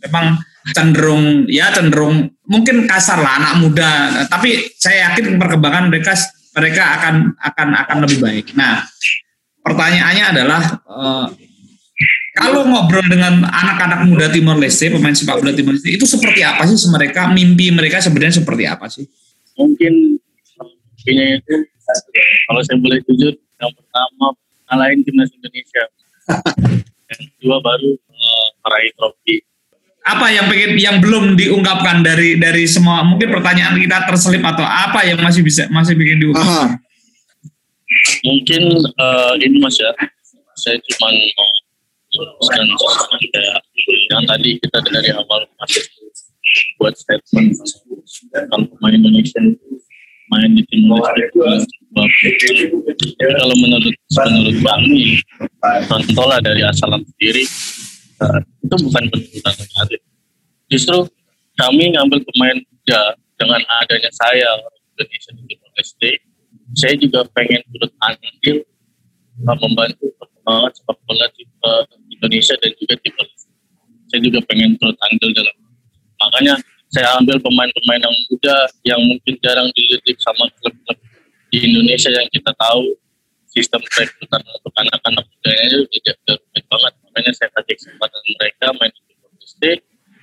memang 0.09 0.41
cenderung 0.73 1.45
ya 1.47 1.71
cenderung 1.75 2.33
mungkin 2.47 2.87
kasar 2.89 3.21
lah 3.21 3.43
anak 3.43 3.53
muda. 3.61 3.91
Tapi 4.31 4.73
saya 4.79 5.13
yakin 5.13 5.37
perkembangan 5.37 5.91
mereka 5.91 6.15
mereka 6.57 6.83
akan 6.99 7.15
akan 7.37 7.69
akan 7.87 7.97
lebih 8.07 8.19
baik. 8.23 8.47
Nah 8.57 8.83
pertanyaannya 9.63 10.25
adalah 10.33 10.63
uh, 10.87 11.27
kalau 12.37 12.69
ngobrol 12.69 13.03
dengan 13.09 13.49
anak-anak 13.49 14.05
muda 14.05 14.29
Timor 14.29 14.61
Leste 14.61 14.93
pemain 14.93 15.17
sepak 15.17 15.41
bola 15.41 15.57
Timor 15.57 15.73
Leste 15.73 15.97
itu 15.97 16.05
seperti 16.05 16.45
apa 16.45 16.69
sih 16.69 16.77
mereka? 16.93 17.33
Mimpi 17.33 17.73
mereka 17.73 18.05
sebenarnya 18.05 18.45
seperti 18.45 18.69
apa 18.69 18.87
sih? 18.93 19.09
Mungkin 19.57 20.21
mimpinya 20.61 21.27
itu 21.41 21.55
kalau 22.45 22.61
saya 22.61 22.77
boleh 22.77 23.01
jujur 23.09 23.33
yang 23.33 23.73
pertama 23.73 24.37
ngalahin 24.69 25.01
timnas 25.01 25.33
Indonesia. 25.33 25.85
Yang 27.09 27.23
kedua 27.39 27.57
baru 27.65 27.91
uh, 27.97 28.47
meraih 28.67 28.93
trofi. 29.01 29.37
Apa 30.07 30.31
yang 30.31 30.47
pengen 30.47 30.79
yang 30.79 30.97
belum 31.03 31.35
diungkapkan 31.35 32.05
dari 32.05 32.39
dari 32.39 32.69
semua 32.69 33.03
mungkin 33.03 33.33
pertanyaan 33.33 33.75
kita 33.81 34.07
terselip 34.07 34.45
atau 34.45 34.63
apa 34.63 35.03
yang 35.03 35.19
masih 35.25 35.43
bisa 35.43 35.67
masih 35.73 35.99
bikin 35.99 36.21
diungkapkan? 36.23 36.79
Mungkin 38.23 38.63
uh, 38.99 39.35
ini 39.41 39.57
mas 39.59 39.79
ya, 39.79 39.91
saya 40.59 40.79
cuma 40.83 41.11
mau 41.11 41.51
teruskan 42.17 42.67
kayak 43.33 43.59
yang 44.11 44.25
tadi 44.25 44.51
kita 44.59 44.79
dari 44.89 45.11
awal 45.13 45.45
buat 46.81 46.95
statement 46.97 47.53
kalau 48.49 48.65
pemain 48.77 48.95
Indonesia 48.97 49.41
main 50.27 50.51
di 50.59 50.63
tim 50.67 50.91
itu 50.91 51.39
kalau 53.39 53.57
menurut 53.63 53.95
menurut 54.11 54.57
contoh 55.87 56.27
lah 56.27 56.41
dari 56.43 56.67
asalan 56.67 57.03
sendiri 57.15 57.45
uh, 58.21 58.41
itu 58.65 58.77
bukan 58.83 59.05
penurunan 59.13 59.55
karir. 59.55 60.01
Justru 60.67 61.07
kami 61.57 61.95
ngambil 61.95 62.21
pemain 62.27 62.59
muda 62.59 63.03
dengan 63.39 63.61
adanya 63.81 64.11
saya 64.13 64.51
Indonesia 64.97 65.31
di 65.37 65.43
Timor 65.47 65.71
saya 66.75 66.95
juga 66.99 67.23
pengen 67.31 67.63
turut 67.71 67.93
andil 68.03 68.67
uh, 69.47 69.57
membantu 69.63 70.11
perkembangan 70.19 70.71
sepak 70.75 70.99
bola 71.07 71.27
di 71.39 71.43
uh, 71.63 71.83
Indonesia 72.19 72.55
dan 72.59 72.73
juga 72.81 72.95
Leste. 73.05 73.49
Saya 74.07 74.21
juga 74.23 74.39
pengen 74.47 74.79
turut 74.79 74.97
andil 75.11 75.31
dalam 75.35 75.57
makanya 76.17 76.55
saya 76.89 77.13
ambil 77.19 77.37
pemain-pemain 77.43 78.01
yang 78.01 78.17
muda 78.31 78.57
yang 78.87 79.01
mungkin 79.05 79.35
jarang 79.43 79.69
dilirik 79.75 80.17
sama 80.23 80.47
klub-klub 80.63 80.99
di 81.51 81.59
Indonesia 81.67 82.11
yang 82.11 82.27
kita 82.31 82.53
tahu. 82.57 82.95
Sistem 83.57 83.81
rekrutan 83.81 84.43
untuk 84.53 84.73
anak-anak 84.77 85.25
mudanya 85.33 85.65
itu 85.73 85.89
tidak 85.97 86.17
rumit 86.29 86.65
banget. 86.69 86.93
Makanya 87.09 87.33
saya 87.33 87.49
kasih 87.57 87.75
kesempatan 87.81 88.21
mereka 88.37 88.67
main 88.77 88.93
di 88.93 89.15
Leste 89.41 89.73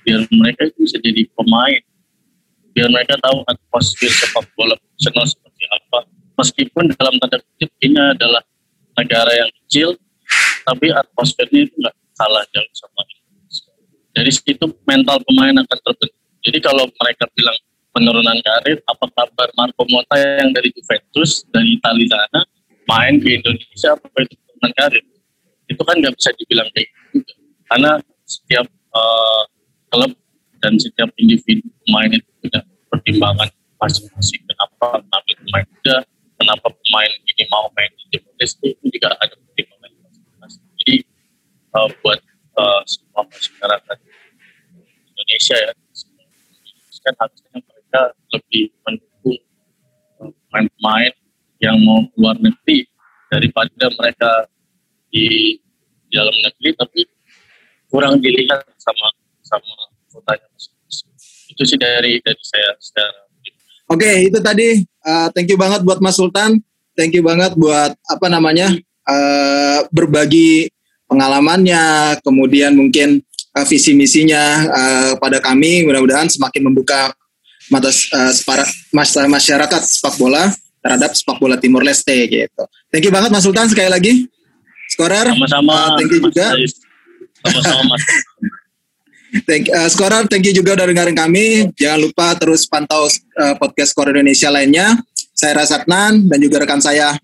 biar 0.06 0.20
mereka 0.30 0.60
itu 0.70 0.78
bisa 0.86 0.96
jadi 1.02 1.22
pemain. 1.34 1.82
Biar 2.78 2.88
mereka 2.94 3.18
tahu 3.18 3.42
atmosfer 3.50 4.10
sepak 4.10 4.46
bola 4.54 4.78
profesional 4.78 5.26
seperti 5.26 5.64
apa. 5.66 5.98
Meskipun 6.38 6.84
dalam 6.94 7.14
tanda 7.18 7.38
kutip 7.42 7.70
ini 7.82 7.98
adalah 7.98 8.42
negara 8.94 9.32
yang 9.34 9.50
kecil 9.62 9.98
tapi 10.64 10.90
atmosfernya 10.90 11.68
itu 11.68 11.74
nggak 11.78 11.94
kalah 12.16 12.44
jauh 12.50 12.72
sama 12.74 13.00
Indonesia 13.04 13.72
dari 14.14 14.30
situ 14.32 14.66
mental 14.86 15.18
pemain 15.26 15.54
akan 15.60 15.78
terbentuk. 15.82 16.10
Jadi 16.44 16.58
kalau 16.60 16.84
mereka 17.00 17.24
bilang 17.34 17.56
penurunan 17.94 18.38
karir 18.42 18.78
apa 18.84 19.06
kabar 19.10 19.48
Marco 19.56 19.82
Motta 19.88 20.16
yang 20.18 20.50
dari 20.52 20.70
Juventus 20.74 21.46
dari 21.50 21.78
Italia 21.78 22.06
sana 22.10 22.40
main 22.84 23.16
ke 23.18 23.40
Indonesia 23.40 23.96
apa 23.96 24.18
itu 24.22 24.34
penurunan 24.38 24.72
karir? 24.76 25.04
Itu 25.68 25.82
kan 25.82 25.96
nggak 25.98 26.14
bisa 26.16 26.30
dibilang 26.36 26.68
kayak 26.76 26.88
gitu. 27.16 27.32
Karena 27.68 27.90
setiap 28.24 28.66
uh, 28.92 29.42
klub 29.88 30.12
dan 30.60 30.76
setiap 30.80 31.08
individu 31.16 31.64
pemain 31.84 32.12
itu 32.12 32.28
punya 32.40 32.60
pertimbangan 32.92 33.48
masing-masing. 33.80 34.40
Kenapa 34.46 35.00
ngambil 35.00 35.34
pemain 35.44 35.66
muda 35.68 35.96
kenapa 36.38 36.66
pemain 36.70 37.12
ini 37.24 37.44
mau 37.48 37.66
main 37.72 37.90
di 37.96 38.18
tim 38.20 38.22
itu 38.36 38.88
juga 38.90 39.16
ada 39.16 39.32
pertimbangan 39.32 39.54
jadi 39.54 39.73
uh, 41.74 41.88
buat 42.00 42.20
uh, 42.56 42.80
semua 42.86 43.22
masyarakat 43.26 43.98
Indonesia 45.14 45.56
ya 45.58 45.72
kan 47.04 47.14
harusnya 47.20 47.60
mereka 47.60 48.00
lebih 48.32 48.72
mendukung 48.80 49.38
pemain-pemain 50.16 51.12
yang 51.60 51.76
mau 51.84 52.00
keluar 52.16 52.36
negeri 52.40 52.88
daripada 53.28 53.92
mereka 53.92 54.48
di 55.12 55.60
dalam 56.08 56.32
negeri 56.32 56.70
tapi 56.80 57.00
kurang 57.92 58.24
dilihat 58.24 58.64
sama 58.80 59.12
sama 59.44 59.72
kotanya 60.08 60.48
itu 61.52 61.62
sih 61.68 61.76
dari 61.76 62.18
dari 62.24 62.42
saya 62.42 62.72
secara 62.80 63.20
Oke, 63.84 64.00
okay, 64.00 64.16
itu 64.32 64.40
tadi 64.40 64.80
uh, 65.04 65.28
thank 65.36 65.44
you 65.44 65.60
banget 65.60 65.84
buat 65.84 66.00
Mas 66.00 66.16
Sultan. 66.16 66.56
Thank 66.96 67.12
you 67.12 67.20
banget 67.20 67.52
buat 67.52 67.92
apa 68.08 68.26
namanya? 68.32 68.72
Uh, 69.04 69.84
berbagi 69.92 70.72
pengalamannya, 71.08 72.16
kemudian 72.24 72.74
mungkin 72.74 73.22
uh, 73.54 73.66
visi 73.66 73.94
misinya 73.94 74.42
uh, 74.68 75.12
pada 75.20 75.38
kami 75.38 75.86
mudah-mudahan 75.86 76.28
semakin 76.28 76.62
membuka 76.66 77.12
mata 77.72 77.88
uh, 77.90 79.28
masyarakat 79.28 79.80
sepak 79.84 80.16
bola 80.20 80.52
terhadap 80.84 81.16
sepak 81.16 81.40
bola 81.40 81.56
Timur 81.56 81.80
Leste 81.80 82.12
gitu. 82.28 82.62
Thank 82.92 83.08
you 83.08 83.12
banget 83.14 83.32
Mas 83.32 83.44
Sultan 83.46 83.70
sekali 83.72 83.88
lagi. 83.88 84.12
Skorer. 84.92 85.32
Sama-sama. 85.32 85.72
Uh, 85.72 85.88
thank 85.96 86.12
you 86.12 86.20
juga. 86.20 86.46
Sama-sama 87.44 87.96
Thank, 89.42 89.66
uh, 89.66 89.90
Skorer, 89.90 90.30
thank 90.30 90.46
you 90.46 90.54
juga 90.54 90.78
udah 90.78 90.86
dengerin 90.86 91.18
kami. 91.18 91.46
Jangan 91.74 91.98
lupa 92.06 92.38
terus 92.38 92.70
pantau 92.70 93.10
uh, 93.10 93.54
podcast 93.58 93.90
Skor 93.90 94.14
Indonesia 94.14 94.46
lainnya. 94.46 94.94
Saya 95.34 95.58
Rasatnan 95.58 96.30
dan 96.30 96.38
juga 96.38 96.62
rekan 96.62 96.78
saya 96.78 97.18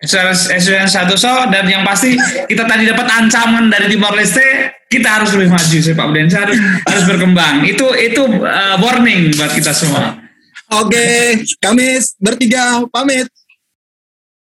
Eswen 0.00 0.88
Santoso 0.88 1.52
dan 1.52 1.68
yang 1.68 1.84
pasti 1.84 2.16
kita 2.48 2.64
tadi 2.64 2.88
dapat 2.88 3.04
ancaman 3.04 3.68
dari 3.68 3.92
Timor 3.92 4.16
Leste 4.16 4.72
kita 4.88 5.20
harus 5.20 5.36
lebih 5.36 5.52
maju 5.52 5.76
sih 5.76 5.92
Pak 5.92 6.06
Budensa 6.08 6.48
harus 6.48 6.58
harus 6.88 7.04
berkembang 7.04 7.68
itu 7.68 7.84
itu 8.00 8.22
uh, 8.24 8.80
warning 8.80 9.30
buat 9.36 9.52
kita 9.52 9.70
semua. 9.76 10.16
Oke, 10.70 11.34
kami 11.58 11.98
bertiga 12.22 12.86
pamit. 12.94 13.26